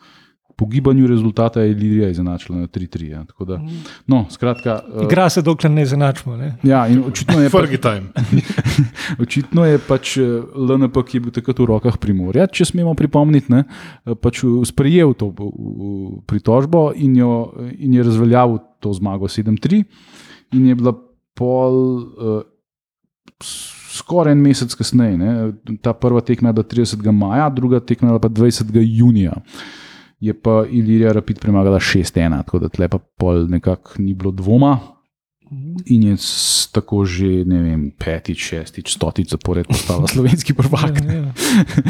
[0.55, 3.09] po gibanju rezultata je Ilija izenačila na 3-3.
[3.09, 3.23] Ja.
[3.47, 3.59] Da,
[4.07, 6.37] no, skratka, uh, Igra se, dokler ne izenačimo.
[6.37, 6.57] Ne?
[6.63, 8.03] Ja, očitno je prvi time.
[9.23, 10.23] očitno je pač eh,
[10.55, 13.63] LNP, ki je bil takrat v rokah primorja, če smemo pripomniti, ne,
[14.05, 15.31] eh, pač sprejel to
[16.29, 17.33] pritožbo in, jo,
[17.77, 19.83] in je razveljavil to zmago 7-3,
[20.53, 20.97] in je bila
[21.37, 21.79] pol.
[22.13, 22.41] Uh,
[23.93, 25.33] Skoraj en mesec kasneje,
[25.85, 27.11] ta prva tekma je bila 30.
[27.13, 28.71] maja, druga tekma je bila 20.
[28.81, 29.35] junija.
[29.37, 29.83] Uh,
[30.23, 34.79] je pa Ilirija Rapid premagala 6-1, tako da tle pa pol nekako ni bilo dvoma.
[35.85, 36.15] in je
[36.71, 40.97] tako že ne vem, petič, šestič, stotič zapored postala slovenski prvak.
[41.05, 41.31] Ja, ja.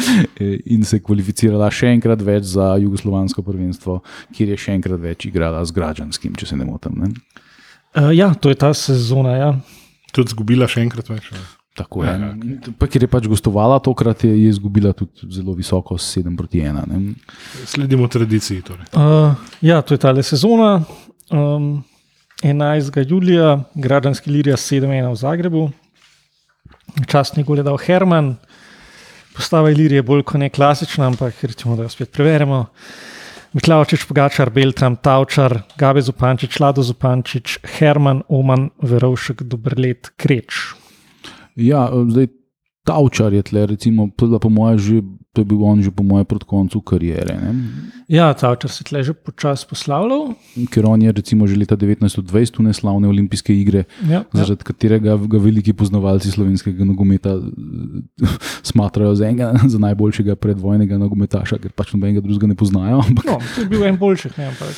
[0.73, 4.01] In se je kvalificirala še enkrat več za jugoslovansko prvenstvo,
[4.35, 6.99] kjer je še enkrat več igrala z Građanskim, če se ne motim.
[6.99, 7.13] Ne?
[7.95, 9.37] Uh, ja, to je ta sezona.
[9.39, 9.51] Ja.
[10.11, 11.31] Tudi zgubila še enkrat več.
[11.31, 11.62] ne.
[11.73, 12.13] Tako je.
[12.13, 16.61] In Pa, ker je pač gostovala, tokrat je, je izgubila tudi zelo visoko, 7 proti
[16.61, 16.83] 1.
[16.89, 17.15] Ne?
[17.65, 18.61] Sledimo tradiciji.
[18.61, 18.85] Torej.
[18.93, 20.83] Uh, ja, to je ta sezona.
[21.33, 21.83] Um,
[22.43, 23.09] 11.
[23.09, 25.63] julija, Gradanski Lirija 7-1 v Zagrebu.
[27.07, 28.35] Častni gol je dal Herman.
[29.33, 32.67] Postava Ilirije je bolj kot ne klasična, ampak recimo, da jo spet preverimo.
[33.53, 40.82] Miklavočič, Pogačar, Beltram, Tavčar, Gabe Zupančič, Lado Zupančič, Herman, Oman, Verovšek, Dobrlet, Kreč.
[41.55, 42.27] Ja, zdaj
[42.83, 44.95] Tavčar je tle, recimo, po moje že,
[45.31, 47.31] to je bil on že po moje proti koncu kariere.
[47.39, 47.51] Ne?
[48.11, 50.35] Ja, Tavčar se tle že počasi poslavljal.
[50.67, 54.43] Ker on je recimo že leta 1920 v neslavne olimpijske igre, Ja, ja.
[54.43, 57.39] zaradi katerega ga veliki poznavalci slovenskega nogometa
[58.69, 62.99] smatrajo za enega za najboljšega predvojnega nogometaša, ker pač nobenega drugega ne poznajo.
[62.99, 64.75] Ampak, No, to je bil en boljših, ne, ampak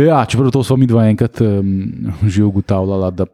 [0.00, 3.26] ja, čeprav to smo mi dva enkrat um, že ugotavljala, da,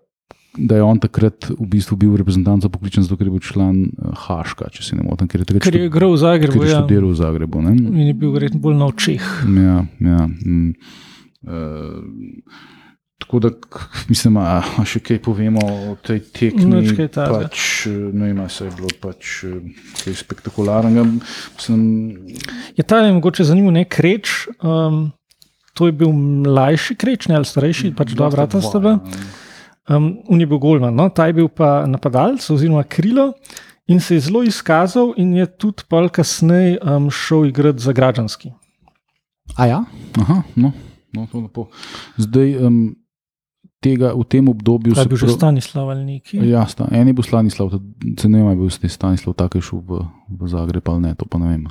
[0.59, 4.15] da je on takrat v bistvu bil reprezentant pokličen, zato ker je bil član eh,
[4.27, 6.65] Haška, če se ne motim, ker je takrat ker je igral v ker Zagrebu.
[6.65, 6.81] je Ja.
[6.83, 7.63] študiral v Zagrebu.
[7.63, 7.73] Ne?
[7.77, 9.23] In je bil verjetno bolj na očeh.
[9.47, 10.23] Ja, ja.
[10.27, 10.75] Mm.
[11.47, 12.03] Uh,
[13.19, 13.51] tako da,
[14.09, 16.83] mislim, a, a še kaj povemo o tej tekmi.
[17.15, 19.45] Pač, eh, ne vem, se je bilo pač
[20.03, 21.07] kaj spektakularnega.
[21.57, 21.83] Mislim,
[22.77, 24.49] Je ta je mogoče zanimiv, ne kreč.
[24.63, 25.13] Um,
[25.79, 28.99] to je bil mlajši kreč, ne ali starejši, pač dva vrata sta bila.
[29.89, 31.09] Um, on je bil golman, no?
[31.09, 33.33] ta je bil pa napadalec oziroma krilo
[33.89, 38.51] in se je zelo izkazal, in je tudi pol kasneje um, šel igrati za Građanski.
[39.57, 39.85] A ja,
[40.21, 40.73] Aha, no,
[41.17, 41.67] no, to lepo.
[42.21, 42.97] Zdaj, um,
[43.81, 46.37] tega, v tem obdobju To je se bil že prav- Stanislav ali neki.
[46.51, 47.71] Ja, sta, en je bil Stanislav,
[48.21, 51.25] se ne vem, ali je bil Stanislav tako šel v, v Zagreb ali ne, to
[51.25, 51.65] pa ne vem.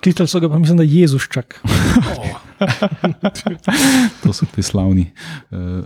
[0.00, 1.58] Klicali so ga pa, mislim, da Jezuščak.
[4.22, 5.12] To so ti slavni
[5.50, 5.84] uh,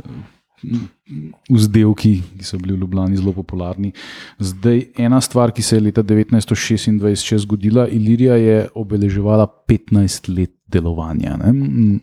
[1.51, 3.93] vzdelki, ki so bili v Ljubljani zelo popularni.
[4.39, 10.55] Zdaj, ena stvar, ki se je leta 1926 še zgodila, Ilirija je obeleževala 15 let
[10.71, 11.37] delovanja.
[11.43, 11.53] Ne?
[11.53, 12.01] Mm.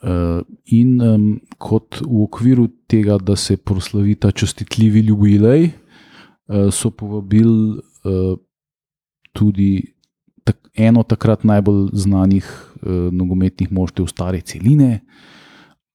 [0.00, 0.40] Uh,
[0.72, 0.96] in
[1.60, 7.76] kot v okviru tega, da se proslavi ta čestitljivi jubilej, uh, so povabili
[8.08, 8.38] uh,
[9.36, 9.74] tudi
[10.74, 15.02] eno takrat najbolj znanih uh, nogometnih moštev stare celine,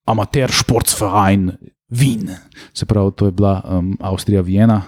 [0.05, 1.51] amater športsverein
[1.89, 2.29] Wien.
[2.73, 4.81] Se pravi, to je bila um, Avstrija Viena,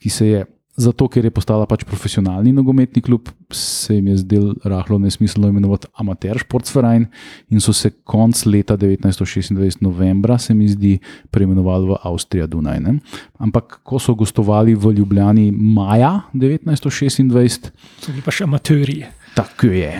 [0.00, 0.44] ki se je.
[0.76, 5.88] Zato, ker je postala pač profesionalni nogometni klub, se jim je zdel rahlo nesmiselno imenovati
[5.96, 7.06] amater športsverein
[7.48, 10.98] in so se konc leta 1926, novembra, se mi zdi,
[11.32, 12.82] preimenovali v Avstrija Dunaj.
[12.84, 12.98] Ne?
[13.40, 17.72] Ampak, ko so gostovali v Ljubljani maja 1926,
[18.04, 19.06] So bili pa še amaterji.
[19.36, 19.92] Tako je.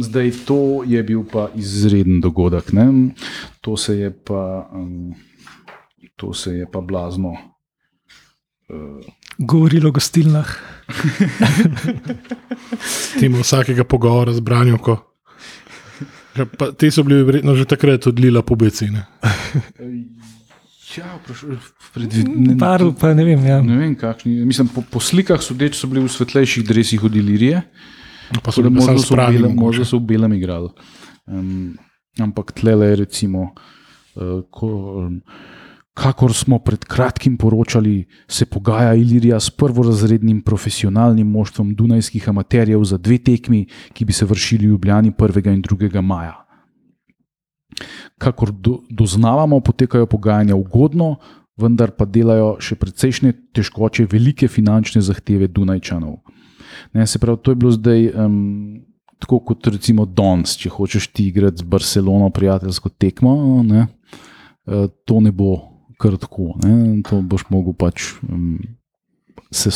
[0.00, 2.70] Zdaj, to je bil pa izreden dogodek.
[2.72, 3.10] Ne?
[3.60, 4.70] To se je pa,
[6.16, 7.34] to se je pa blazno.
[8.68, 9.02] Uh,
[9.38, 10.46] Govorilo o gostilnah.
[13.18, 14.96] Timo vsakega pogovora z branjoko.
[16.58, 19.06] Pa Ti so bili verjetno že takrat odlila po becine.
[20.96, 21.18] ja,
[21.94, 22.54] predvidno.
[22.58, 23.46] Paru, pa ne vem.
[23.46, 23.58] Ja.
[23.62, 24.44] Ne vem, kakšni.
[24.46, 27.62] Mislim, po, po slikah sodeč so bili v svetlejših dresih od Ilirije,
[28.42, 29.60] Pa so bili možno so, belem, mogoče.
[29.60, 30.68] možno so v belem igrali.
[31.26, 31.76] Um,
[32.20, 33.52] ampak tle je recimo.
[34.14, 34.66] Uh, ko,
[35.06, 35.22] um,
[35.98, 42.98] Kakor smo pred kratkim poročali, se pogaja Ilirija s prvorazrednim profesionalnim moštvom Dunajskih amaterjev za
[42.98, 45.54] dve tekmi, ki bi se vršili v Ljubljani 1.
[45.54, 46.00] in 2.
[46.00, 46.44] maja.
[48.18, 51.16] Kakor do, doznavamo, potekajo pogajanja ugodno,
[51.58, 56.20] vendar pa delajo še precejšnje težkoče, velike finančne zahteve Dunajčanov.
[56.92, 58.80] Ne, se pravi, to je bilo zdaj um,
[59.18, 63.86] tako kot recimo Dons, če hočeš ti igrati z Barcelono prijateljsko tekmo, ne,
[64.66, 65.56] uh, to ne bo
[65.98, 66.54] kar tako.
[66.62, 68.58] Ne, to boš mogel pač um,
[69.50, 69.72] se,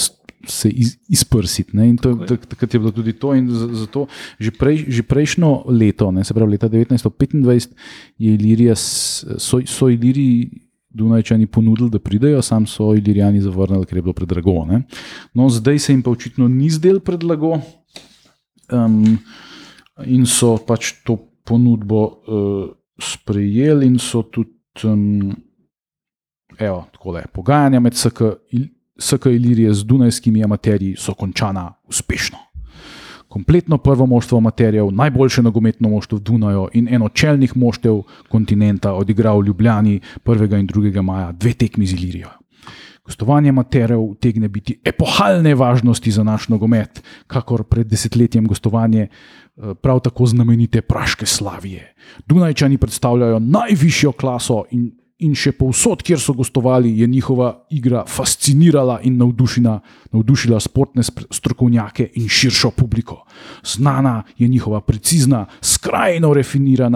[0.47, 1.77] se iz, izprsiti.
[1.77, 3.35] Ne, in to, tak, takrat je bilo tudi to.
[3.83, 4.07] Zato
[4.39, 7.75] že, prej, že prejšnjo leto, ne, se pravi leta 1925,
[8.19, 10.69] je Ilirija, so, so Iliriji.
[10.95, 14.65] Dunajčani ponudili, da pridejo, sam so Ilirijani zavrnili, ker je bilo predrago.
[14.69, 14.83] Ne?
[15.35, 17.59] No, zdaj se jim pa očitno ni zdel predlago
[18.73, 19.19] um,
[20.05, 22.69] in so pač to ponudbo uh,
[23.01, 24.53] sprejeli, in so tudi,
[24.85, 25.33] um,
[26.59, 28.23] evo, tako le, pogajanja med SK,
[28.99, 32.52] SK Ilirije z Dunajskimi amaterji so končana uspešno.
[33.33, 39.41] Kompletno prvo moštvo materijev, najboljše nogometno moštvo v Dunaju in eno čelnih moštev kontinenta odigral
[39.41, 40.59] v Ljubljani 1.
[40.61, 41.03] in 2.
[41.03, 42.29] maja dve tekmi z Ilirijo.
[43.05, 50.01] Gostovanje materijev tegne biti epohalne važnosti za naš nogomet, kakor pred desetletjem gostovanje eh, prav
[50.01, 51.95] tako znamenite Praške Slavije.
[52.27, 54.91] Dunajčani predstavljajo najvišjo klaso in
[55.23, 62.29] in še povsod, kjer so gostovali, je njihova igra fascinirala in navdušila športne strokovnjake in
[62.29, 63.23] širšo publiko.
[63.65, 66.35] Znana je njihova precizna, skrajno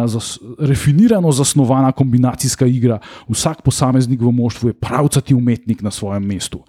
[0.07, 2.99] zas, refinirano zasnovana kombinacijska igra.
[3.29, 6.63] Vsak posameznik v moštvu je pravcati umetnik na svojem mestu.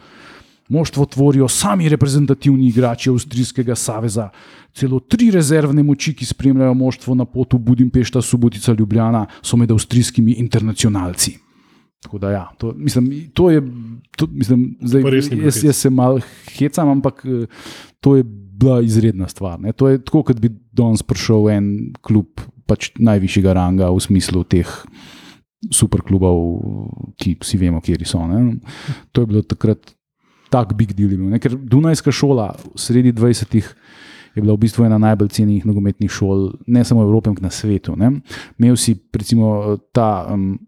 [0.69, 4.29] Moštvo tvorijo sami reprezentativni igrači Avstrijskega saveza,
[4.73, 10.31] celo tri rezervne moči, ki spremljajo moštvo na potu Budimpešta, Subotica, Ljubljana, so med avstrijskimi
[10.31, 11.46] internacionalci.
[12.03, 13.61] Tako da, ja, to, mislim, to je,
[14.17, 15.01] to, mislim, zdaj,
[15.43, 16.19] jaz, jaz se malo
[16.57, 17.47] hecam, ampak eh,
[17.99, 18.23] to je
[18.57, 19.59] bila izredna stvar.
[19.59, 19.73] Ne.
[19.73, 21.67] To je tako, kot bi danes prišel en
[22.01, 24.67] klub pač najvišjega ranga v smislu teh
[25.73, 26.41] superklubov,
[27.17, 28.21] ki vsi vemo, kje so.
[28.29, 28.59] Ne.
[29.11, 29.93] To je bilo takrat
[30.53, 31.17] tak big deal.
[31.17, 31.39] Ne.
[31.41, 33.73] Ker Dunajska šola sredi 20-ih.
[34.37, 37.49] Je bila v bistvu ena najbolj cenjenih nogometnih šol, ne samo v Evropi, ampak na
[37.49, 37.95] svetu.
[37.97, 40.59] Imel si, recimo, ta um,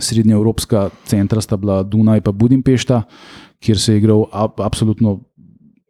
[0.00, 3.02] srednjeevropska centra sta bila Dunaj in Budimpešta,
[3.60, 5.20] kjer se je igral ab, absolutno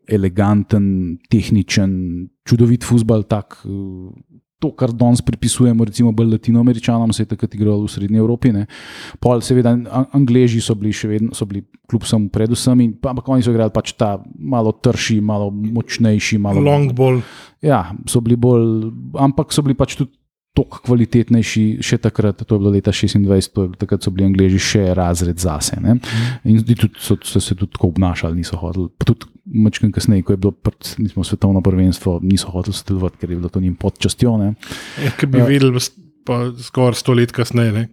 [0.09, 1.93] eleganten, tehničen,
[2.47, 3.23] čudovit futbal.
[3.27, 3.59] Tak,
[4.59, 8.53] to, kar danes pripisujemo, recimo, bolj latinoameričanom, se je takrat igral v Srednji Evropi.
[8.55, 8.67] Ne.
[9.21, 9.75] Pol, seveda,
[10.17, 13.93] Angleži so bili še vedno, so bili kljub samo predvsem, ampak oni so igrali pač
[13.99, 16.39] ta malo trši, malo močnejši.
[16.41, 17.21] Malo, Long ball.
[17.65, 18.89] Ja, so bili bolj,
[19.21, 20.15] ampak so bili pač tudi
[20.57, 24.61] toliko kvalitetnejši, še takrat, to je bilo leta 26, to je, takrat so bili Angliji
[24.63, 25.79] še razred zase.
[25.85, 25.99] Ne?
[26.49, 28.89] In tudi so, so se tudi tako obnašali, niso hodili.
[29.05, 30.89] Tudi Mačkim kasneje, ko je bilo pred,
[31.23, 34.33] svetovno prvenstvo, niso hoteli sodelovati, ker je bilo to njim podčastjo.
[34.43, 35.47] Ja, Ker bi ja.
[35.47, 35.79] videli,
[36.27, 37.87] pa skoraj sto let kasneje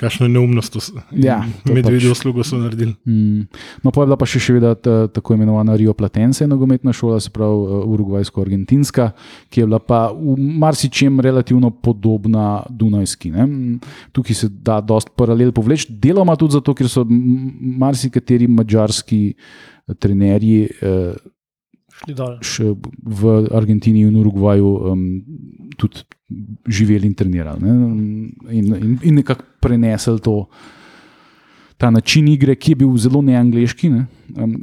[0.00, 0.76] kakšno neumnost,
[1.12, 2.94] ja, medvedje pač, uslugo so naredili.
[3.04, 3.46] Mm,
[3.84, 7.20] no, pa je bila pa še, še vedno ta, tako imenovana Rio Platense, nogometna šola,
[7.20, 9.10] se pravi uh, Urugvajsko-Argentinska,
[9.50, 13.32] ki je bila pa v marsičem relativno podobna Dunajski.
[13.34, 13.48] Ne?
[14.16, 19.94] Tukaj se da dost paralel povleči, deloma tudi zato, ker so marsikateri mačarski eh,
[22.06, 22.38] trenerji.
[22.40, 25.06] Uh, v Argentini in Urugvaju um,
[25.76, 26.04] tudi
[26.68, 27.60] živeli in trenirali.
[27.60, 27.70] Ne?
[28.50, 30.46] In, in, in nekako prenesli to,
[31.76, 33.90] ta način igre, ki je bil zelo neangliški.
[33.90, 34.06] Ne?
[34.36, 34.56] Um,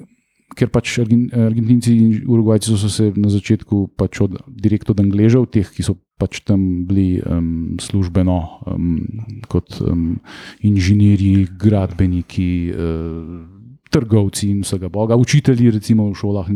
[0.57, 5.67] ker pač Argentinci in Urugvajci so se na začetku pač od, direkt od Angležev, teh,
[5.69, 8.95] ki so pač tam bili um, službeno um,
[9.51, 10.17] kot um,
[10.65, 12.49] inženirji, gradbeniki.
[12.73, 13.56] Uh,
[13.97, 16.47] trgovci in vsega boga, učitelji, recimo v šolah.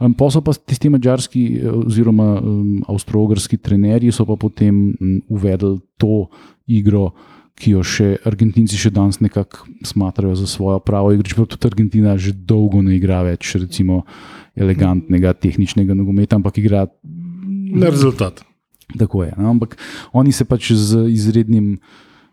[0.00, 5.16] Um, pa so pa tisti mačarski eh, oziroma um, avstralski trenerji, so pa potem um,
[5.28, 6.26] uvedli to
[6.66, 7.12] igro.
[7.56, 12.12] Ki jo še Argentinci še danes nekako smatrajo za svojo pravo igro, čeprav tudi Argentina
[12.20, 14.02] že dolgo ne igra več, recimo,
[14.52, 16.84] elegantnega, tehničnega nogometa, ampak igra
[17.72, 18.44] na rezultat.
[18.98, 19.32] Tako je.
[19.38, 19.50] No?
[19.50, 19.76] Ampak
[20.12, 21.80] oni se pač z izrednim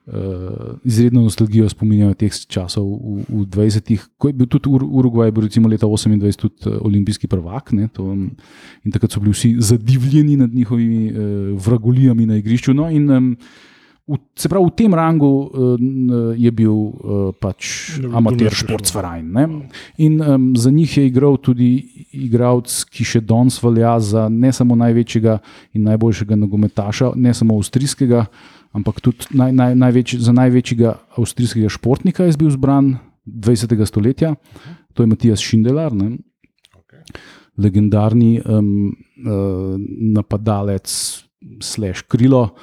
[0.08, 5.32] uh, izredno nostalgijo spominjajo teh časov v, v 20-ih, ko je bil tudi Ur Urugvaj,
[5.32, 7.72] bil recimo leta 28, tudi uh, olimpijski prvak.
[7.78, 11.20] Ne, to, in takrat so bili vsi zadivljeni nad njihovimi uh,
[11.60, 12.74] vragolijami na igrišču.
[12.74, 13.38] No, in, um,
[14.04, 15.80] V, se pravi, v tem rangu uh,
[16.36, 19.32] je bil uh, pač amater športsvarajn.
[20.04, 24.76] In um, za njih je igral tudi igralec, ki še danes velja za ne samo
[24.76, 25.38] največjega
[25.72, 28.26] in najboljšega nogometaša, ne samo avstrijskega,
[28.74, 32.96] ampak tudi naj, naj, največ, za največjega avstrijskega športnika je bil izbran
[33.26, 33.78] 20.
[33.86, 34.34] stoletja,
[34.94, 36.18] to je Matijas Šindelar, ne?
[37.58, 39.76] legendarni um, uh,
[40.16, 40.90] napadalec,
[41.62, 42.56] slash krilo,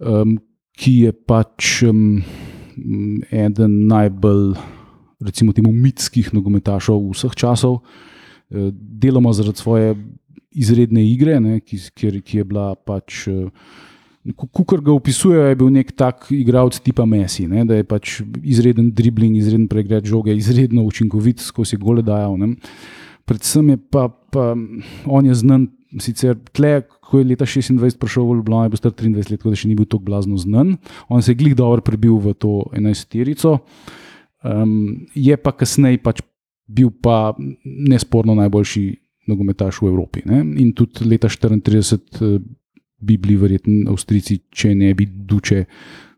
[0.00, 0.36] um,
[0.76, 2.18] ki je pač um,
[3.30, 4.56] eden najbolj,
[5.22, 9.94] recimo, temu mitskih nogometašov vseh časov, uh, deloma zaradi svoje
[10.56, 13.26] izredne igre, ne, ki, ki, ki je bila pač.
[13.30, 13.52] Uh,
[14.34, 18.90] Kukor ga opisujejo, je bil nek tak igralec tipa Messi, ne, da je pač izreden
[18.96, 22.34] dribling, izreden pregled žoge, izredno učinkovit, skozi gole dajal.
[22.40, 22.56] Ne.
[23.26, 24.48] Predvsem je pa, pa
[25.06, 25.68] on je znan,
[26.02, 29.54] sicer tle, ko je leta 26 prišel v Ljubljano, je bil star 23 let, tako
[29.54, 30.74] da še ni bil tako blazno znan.
[31.08, 33.60] On se je glih dobro prebil v to 11-terico.
[34.46, 36.20] Um, je pa kasneje pač
[36.66, 38.84] bil pa nesporno najboljši
[39.30, 40.22] nogometaš v Evropi.
[40.26, 40.42] Ne.
[40.62, 42.42] In tudi leta 34
[42.98, 45.64] bi bili verjetno Avstrijci, če ne bi duče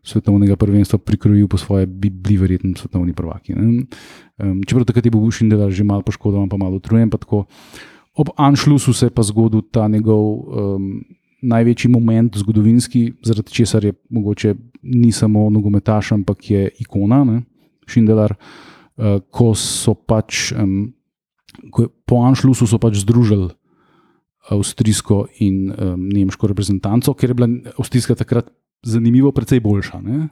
[0.03, 3.53] svetovnega prvenstva prikrojil po svoje, bi bili verjetno svetovni prvaki.
[3.53, 7.09] Um, čeprav takrat je bil je že malo poškodovan, pa malo utrujen.
[8.15, 11.03] ob Anšlusu se je pa zgodil ta njegov um,
[11.41, 17.41] največji moment, zgodovinski, zaradi česar je mogoče ni samo nogometaš, ampak je ikona, ne?
[17.87, 18.35] Šindelar,
[18.97, 20.93] uh, ko so pač um,
[21.71, 23.51] ko je, po Anšlusu so pač združili
[24.49, 28.49] avstrijsko in um, nemško reprezentanco, ker je bila avstrijska takrat
[28.83, 30.01] zanimivo, precej boljša.
[30.01, 30.27] Ne?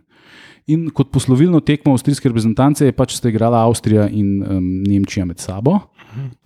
[0.68, 5.40] In kot poslovilno tekmo avstrijske reprezentance je pač sta igrala Avstrija in um, Nemčija med
[5.40, 5.78] sabo.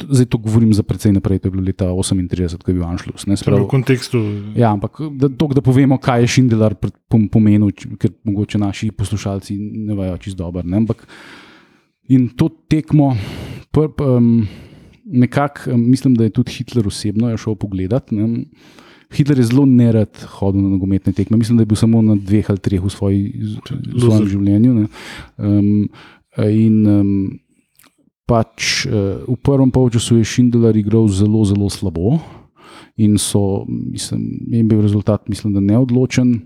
[0.02, 3.26] Zdaj to govorim za precej naprej, to je bilo leta 38, ko je bil Anšlus.
[3.26, 4.22] Prav, v kontekstu.
[4.56, 6.76] Ja, ampak da, to, da povemo, kaj je Šindelar
[7.10, 9.58] pomenil, ker mogoče naši poslušalci
[9.88, 10.66] ne vajo čisto dobro.
[12.10, 13.16] In to tekmo.
[13.72, 14.44] Pr, pr, um,
[15.12, 18.12] nekako mislim, da je tudi Hitler osebno šel pogledat.
[18.12, 18.46] Ne.
[19.12, 20.10] Hitler je zelo nerad
[20.40, 23.22] hodil na nogometne tekme, mislim, da je bil samo na dveh ali treh v, svoji,
[23.94, 24.88] v svojem življenju.
[25.38, 25.90] Um,
[26.48, 27.10] in um,
[28.30, 32.22] pač uh, v prvem polčasu je Šindler igral zelo, zelo slabo.
[32.96, 36.38] In so, mislim, je bil rezultat, mislim, da neodločen.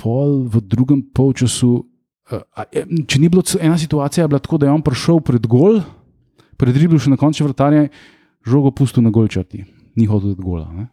[0.00, 1.84] Pol v drugem polčasu,
[2.32, 5.82] uh, če ni bilo ena situacija, je bila tako, da je on prišel pred gol
[6.60, 7.88] predribil še na koncu vrtarja,
[8.46, 9.64] žogo pustil na golčati,
[9.96, 10.68] ni hodil od gola.
[10.76, 10.88] Ne?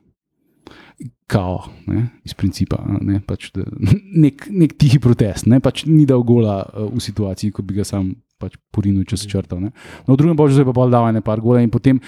[1.27, 1.59] Kao,
[1.91, 3.67] ne, iz principa, ne, pač, da,
[4.23, 8.15] nek, nek tihi protest, ne, pač ni dal gola v situaciji, ko bi ga sam
[8.37, 9.59] pač porinil čez črto.
[9.59, 9.73] Ne.
[10.05, 11.99] No, v drugem božju je pa pa dal ene par gola in potem,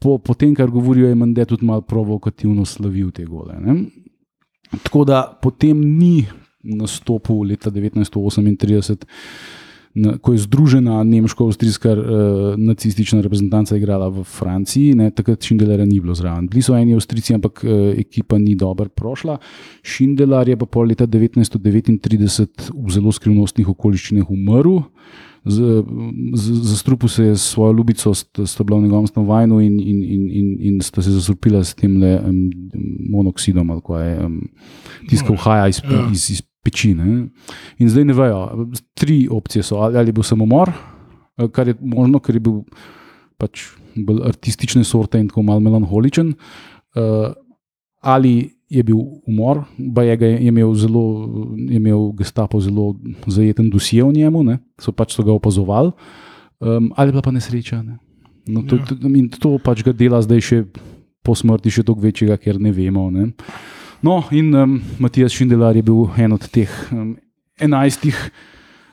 [0.00, 3.58] po, po tem, kar govorijo, je Mende tudi malo provokativno slavil te gole.
[3.60, 3.74] Ne.
[4.84, 6.26] Tako da potem ni
[6.64, 9.06] nastopil leta 1938
[10.22, 12.00] ko je združena nemško-avstrijska uh,
[12.56, 16.48] nacistična reprezentanca igrala v Franciji, ne, takrat Šindelera ni bilo zraven.
[16.48, 19.38] Bili so eni Avstrijci, ampak uh, ekipa ni dobro prošla.
[19.82, 24.82] Šindelar je pa pol leta 1939 v zelo skrivnostnih okoliščinah umrl.
[26.64, 30.56] Zastrupil se je s svojo ljubico, sta bila v njegovem stanovanju in, in, in, in,
[30.60, 32.50] in sta se zastrupila s tem le, um,
[33.10, 34.40] monoksidom, ali kaj je um,
[35.08, 36.08] tiskal haja iz, ja.
[36.12, 36.94] iz, iz peči.
[36.94, 37.28] Ne?
[37.78, 42.20] In zdaj ne vejo, tri opcije so, ali, ali bo samomor, eh, kar je možno,
[42.20, 42.62] ker je bil
[43.38, 46.32] pač bolj artistične sorte in tako malo melanholičen,
[46.98, 47.30] uh,
[48.02, 49.62] ali je bil umor,
[49.94, 51.04] pa je, je, imel zelo,
[51.56, 52.94] je imel gestapo zelo
[53.26, 54.58] zajeten dosje v njemu, ne?
[54.80, 55.94] so pač so ga opazovali,
[56.60, 57.80] um, ali bila pa nesreča.
[57.82, 57.98] Ne?
[58.46, 58.98] No, to, ja.
[59.14, 60.60] in to pač ga dela zdaj še
[61.24, 63.08] po smrti, še toliko večjega, ker ne vemo.
[63.12, 63.30] Ne?
[64.02, 67.16] No, in um, Matijas Šindelar je bil en od teh um,
[67.58, 68.14] enajstih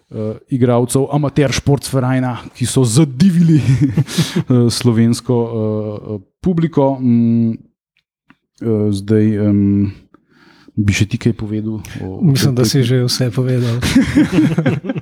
[0.10, 6.95] uh, igralcev, amater športsferajna, ki so zadivili uh, slovensko uh, publiko.
[6.97, 7.58] Um,
[8.62, 9.91] uh, zdaj um,
[10.76, 11.80] bi še ti kaj povedal?
[12.01, 13.78] O, Mislim, da si že vse povedal.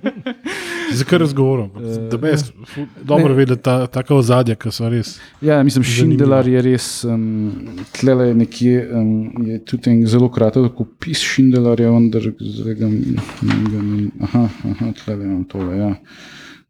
[0.97, 1.69] Zakaj razgovorom?
[1.75, 5.15] Uh, dobro vedeti ta, taka ozadja, ki so res.
[5.41, 10.79] Ja, mislim, Šindelar je res, um, tle je nekje, um, je tudi en zelo kratek
[10.81, 14.07] opis Šindelarja, vendar zdaj ga ne.
[14.27, 15.77] Aha, aha tle imam tole.
[15.77, 15.91] Ja.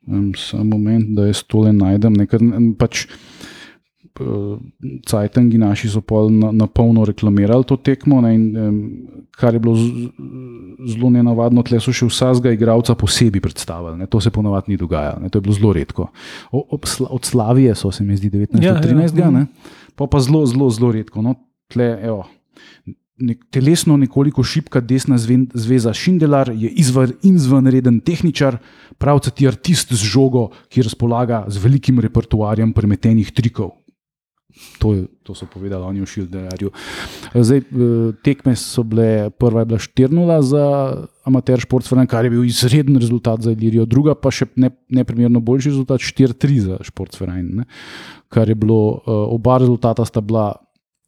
[0.07, 2.17] Um, Samo moment, da jaz tole najdem.
[2.19, 2.43] Nekaj,
[2.80, 3.05] pač,
[5.09, 8.76] Cajtangi naši so pa na, na polno reklamirali to tekmo, ne, in, um,
[9.34, 9.88] kar je bilo z,
[10.93, 13.97] zelo nenavadno, tle so še vsakega igralca posebej predstavili.
[14.03, 16.07] Ne, to se ponovadi ni dogajalo, to je bilo zelo redko.
[16.51, 19.45] O, ob, od Slavije so se mi zdi 1913, ja, ja.
[19.97, 21.26] pa pa zelo, zelo, zelo redko.
[21.26, 21.34] No,
[21.74, 22.28] tle, evo,
[23.18, 28.57] nek, telesno nekoliko šipka desna zveza Šindelar je izvar, izvanreden tehničar,
[28.97, 33.82] pravcati artist z žogo, ki razpolaga z velikim repertoarjem premetenih trikov.
[34.80, 36.70] To, je, to so povedali oni v Šilderju.
[37.34, 37.66] Zdaj, eh,
[38.22, 40.66] tekme so bile, prva je bila 4-0 za
[41.26, 45.74] amater športstvene, kar je bil izreden rezultat za Ilirijo, druga pa še ne, neprimerno boljši
[45.74, 47.66] rezultat, 4-3 za športstvene.
[48.30, 50.54] Kar je bilo, eh, oba rezultata sta bila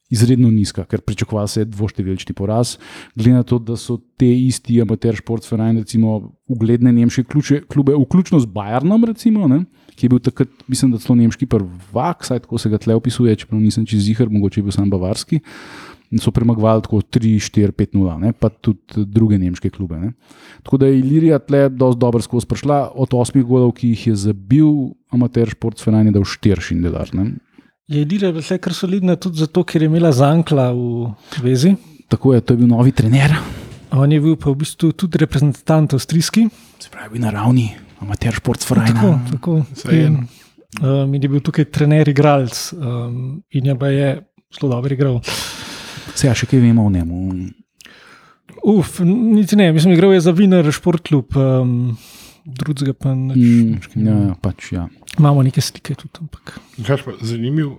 [0.09, 2.77] izredno nizka, ker pričakoval se je dvoštevilčni poraz.
[3.15, 7.23] Glede na to, da so te isti amater športstvene, recimo ugledne nemške
[7.67, 9.47] klube, vključno z Bayernom, recimo.
[9.47, 9.65] Ne?
[9.95, 13.35] ki je bil takrat, mislim, da celo nemški prvak, saj tako se ga tle opisuje,
[13.39, 15.39] čeprav nisem čez zihar, mogoče je bil sam bavarski.
[16.21, 19.97] So premagovali tako 3, 4, 5, 0, pa tudi druge nemške klube.
[19.99, 20.11] Ne.
[20.63, 24.15] Tako da je Ilirija tle dosti dobro skozi prišla, od osmih golov, ki jih je
[24.27, 24.69] zabil,
[25.11, 27.11] amater šport Fenajni dal štirši delar.
[27.17, 27.33] Ne.
[27.87, 31.11] Je Ilirija bila kar solidna tudi zato, ker je imela zankla v
[31.45, 31.75] vezi.
[32.09, 33.35] Tako je, to je bil novi trener.
[33.93, 36.47] On je bil pa v bistvu tudi reprezentant avstrijski.
[36.81, 37.67] Se pravi, na ravni
[38.01, 39.03] amater šport Frajna.
[39.29, 39.93] Tako, tako.
[39.93, 40.17] In,
[40.81, 44.09] um, in je bil tukaj trener, igralec um, in je pa je
[44.57, 45.21] zelo dobro igral.
[46.15, 47.21] Se ja, še kaj vemo o njemu?
[48.65, 51.37] Uf, niti ne, mislim, igral je za Viner šport klub.
[51.37, 51.93] Um,
[52.45, 53.33] Drugega pa ne.
[53.33, 54.87] Mm, ja, ja, pač, ja.
[55.17, 56.27] Imamo nekaj slike tudi.
[56.29, 57.77] Pa, zanimiv,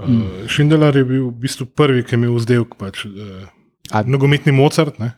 [0.00, 3.44] Uh, Šindelar je bil v bistvu prvi, ki je imel vzdevek, pač, uh,
[3.92, 5.10] A- nogometni Mozart, ne?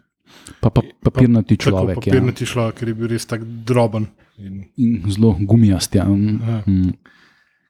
[0.59, 1.97] Pa, pa papirnati Tako, človek.
[1.97, 2.03] Ja.
[2.03, 4.09] Papirnati človek, ker je bil res tako droben.
[4.39, 5.95] In, In zelo gumijast.
[5.95, 6.03] Ja.
[6.03, 6.41] Mm.
[6.43, 6.63] Ja.
[6.67, 6.97] Mm.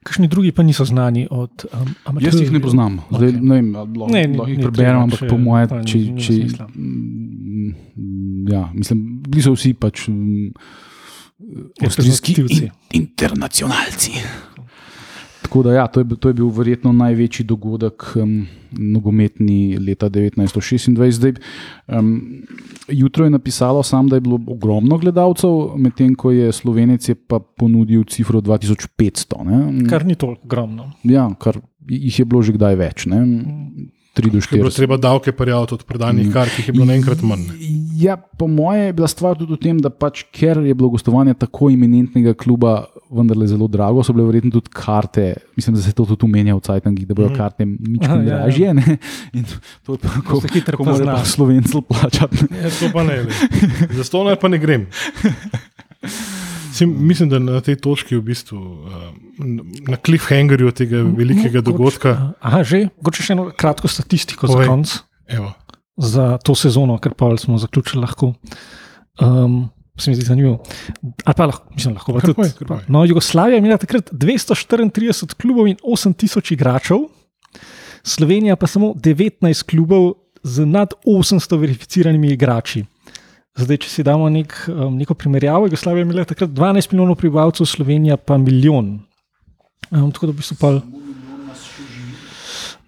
[0.01, 2.33] Kakšni drugi pa niso znani od um, amaterjev?
[2.33, 3.41] Jaz jih ne poznam, Zdaj, Okej.
[3.41, 5.97] ne, vem, ali lahko, jih preberem, ampak če- po mojem, pa če.
[6.17, 6.65] če smisla.
[6.67, 10.49] mm, ja, mislim, bili so vsi pač mm,
[11.81, 12.63] avstrijski Reprezentativci.
[12.91, 14.11] in, internacionalci.
[15.41, 20.09] Tako da, ja, to, je, bil- to je bil verjetno največji dogodek um, nogometni leta
[20.09, 21.11] 1926.
[21.11, 21.33] Zdaj,
[21.87, 22.41] um,
[22.87, 27.39] jutro je napisalo, sam, da je bilo ogromno gledalcev, medtem ko je Slovenec je pa
[27.39, 29.43] ponudil cifro 2500.
[29.43, 29.89] Ne?
[29.89, 30.91] Kar ni toliko ogromno.
[31.03, 33.05] Ja, kar jih je bilo že kdaj več.
[33.05, 33.19] Ne?
[34.13, 34.75] 3 do Ker je bilo 4.
[34.75, 36.31] treba davke prijaviti od predanih Mm.
[36.31, 37.39] kart, ki jih je bilo naenkrat manj.
[37.41, 37.53] ne.
[37.95, 41.33] Ja, po moje je bila stvar tudi v tem, da pač, ker je bilo gostovanje
[41.35, 45.25] tako eminentnega kluba, vendarle zelo drago, so bile verjetno tudi karte.
[45.55, 47.35] Mislim, da se to tudi umenja v Cajtangih, da bodo Mhm.
[47.35, 48.25] karte nič Aha, ja, ja.
[48.39, 48.73] dražje.
[48.75, 48.97] Ne?
[49.33, 49.45] In
[49.81, 51.13] to je pa, ko, se hitro pozna.
[51.13, 52.37] pa slovencev plačati.
[52.53, 53.25] Ja, to pa ne.
[53.91, 54.85] Za stone pa ne grem.
[56.71, 59.13] Sim, mislim, da na tej točki, v bistvu, uh,
[59.83, 62.89] na cliffhangerju tega velikega Mogoče- dogodka, Aha, že.
[62.97, 64.65] Mogoče še eno kratko statistiko Povej.
[64.65, 64.89] za konec.
[65.27, 65.53] evo,
[65.97, 68.33] za to sezono, ker pa smo zaključili lahko.
[69.19, 70.63] Um, se mi zdi zanimivo.
[71.23, 72.49] Ali pa lahko, mislim, lahko Kar tudi.
[72.59, 72.83] kar.
[72.87, 74.89] No, Jugoslavija je imela takrat 234
[75.33, 76.97] klubov in 8000 igračev,
[78.03, 80.13] Slovenija pa samo 19 klubov
[80.43, 82.83] z nad 800 verificiranimi igrači.
[83.55, 87.65] Zdaj, če si damo nek, um, neko primerjavo, Jugoslavija je imela takrat 12 milijonov prebivalcev,
[87.65, 88.99] Slovenija pa milijon.
[89.91, 90.73] Um, tako da v bistvu pa.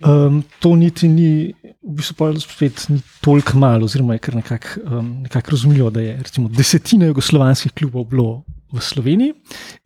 [0.06, 4.82] Um, to niti ni, v bistvu pa spet ni toliko malo, oziroma je kar nekako
[4.86, 8.44] um, nekak razumljivo, da je recimo desetina jugoslovanskih klubov bilo
[8.74, 9.34] v Sloveniji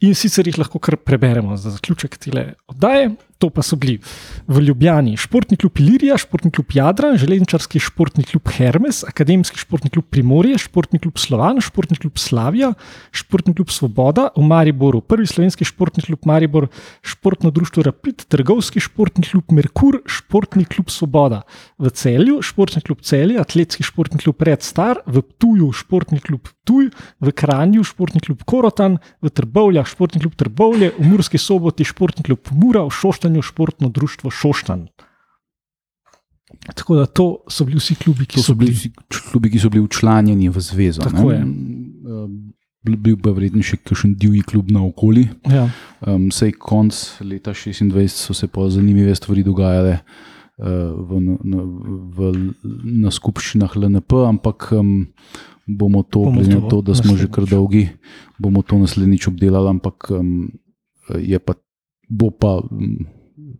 [0.01, 3.11] in sicer jih lahko kar preberemo za zaključek tele oddaje.
[3.39, 4.01] To pa so bili
[4.51, 10.09] v Ljubljani športni klub Ilirija, športni klub Jadran, železničarski športni klub Hermes, akademski športni klub
[10.11, 12.73] Primorje, športni klub Slovan, športni klub Slavija,
[13.15, 16.67] športni klub Svoboda, v Mariboru prvi slovenski športni klub Maribor,
[16.99, 21.45] športno društvo Rapid, trgovski športni klub Merkur, športni klub Svoboda,
[21.79, 26.91] v Celju športni klub Celje, atletski športni klub Red Star, v Ptuju športni klub Tuj,
[27.23, 32.51] v Kranju športni klub Korotan, v Trbovljah športni klub Trbovlje, v Murski soboti športni klub
[32.51, 34.87] Mura, v Šoštanju športno društvo Šoštan.
[36.75, 38.91] Tako da to so bili vsi klubi, ki To so bili vsi
[39.31, 41.01] klubi, ki so bili učlanjeni v zvezo.
[41.01, 41.35] Tako ne.
[41.35, 41.43] je.
[41.43, 45.25] Um, Bil pa verjetno še kakšen divji klub na okoli.
[45.51, 45.65] Ja.
[45.99, 51.65] Um, sej konc leta 26 so se pa zanimive stvari dogajale uh, v, na,
[52.15, 52.31] v,
[53.03, 55.09] na skupščinah LNP, ampak um,
[55.67, 57.89] bomo to, Bomo to to, da smo že kar dolgi,
[58.39, 60.47] bomo to naslednjič obdelali, ampak um,
[61.19, 61.59] je pa,
[62.09, 63.05] bo pa, um,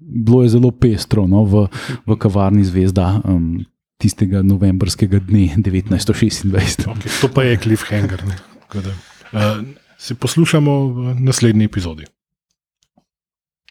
[0.10, 1.68] bilo je zelo pestro no, v,
[2.05, 3.22] v kavarni Zvezda.
[3.26, 3.66] Um,
[3.99, 6.88] Tistega novembrskega dne 1926.
[6.88, 8.24] okay, to pa je cliffhanger.
[8.28, 8.36] ne.
[8.68, 8.93] Tako da,
[9.30, 9.62] Uh,
[9.97, 12.03] se poslušamo v naslednji epizodi.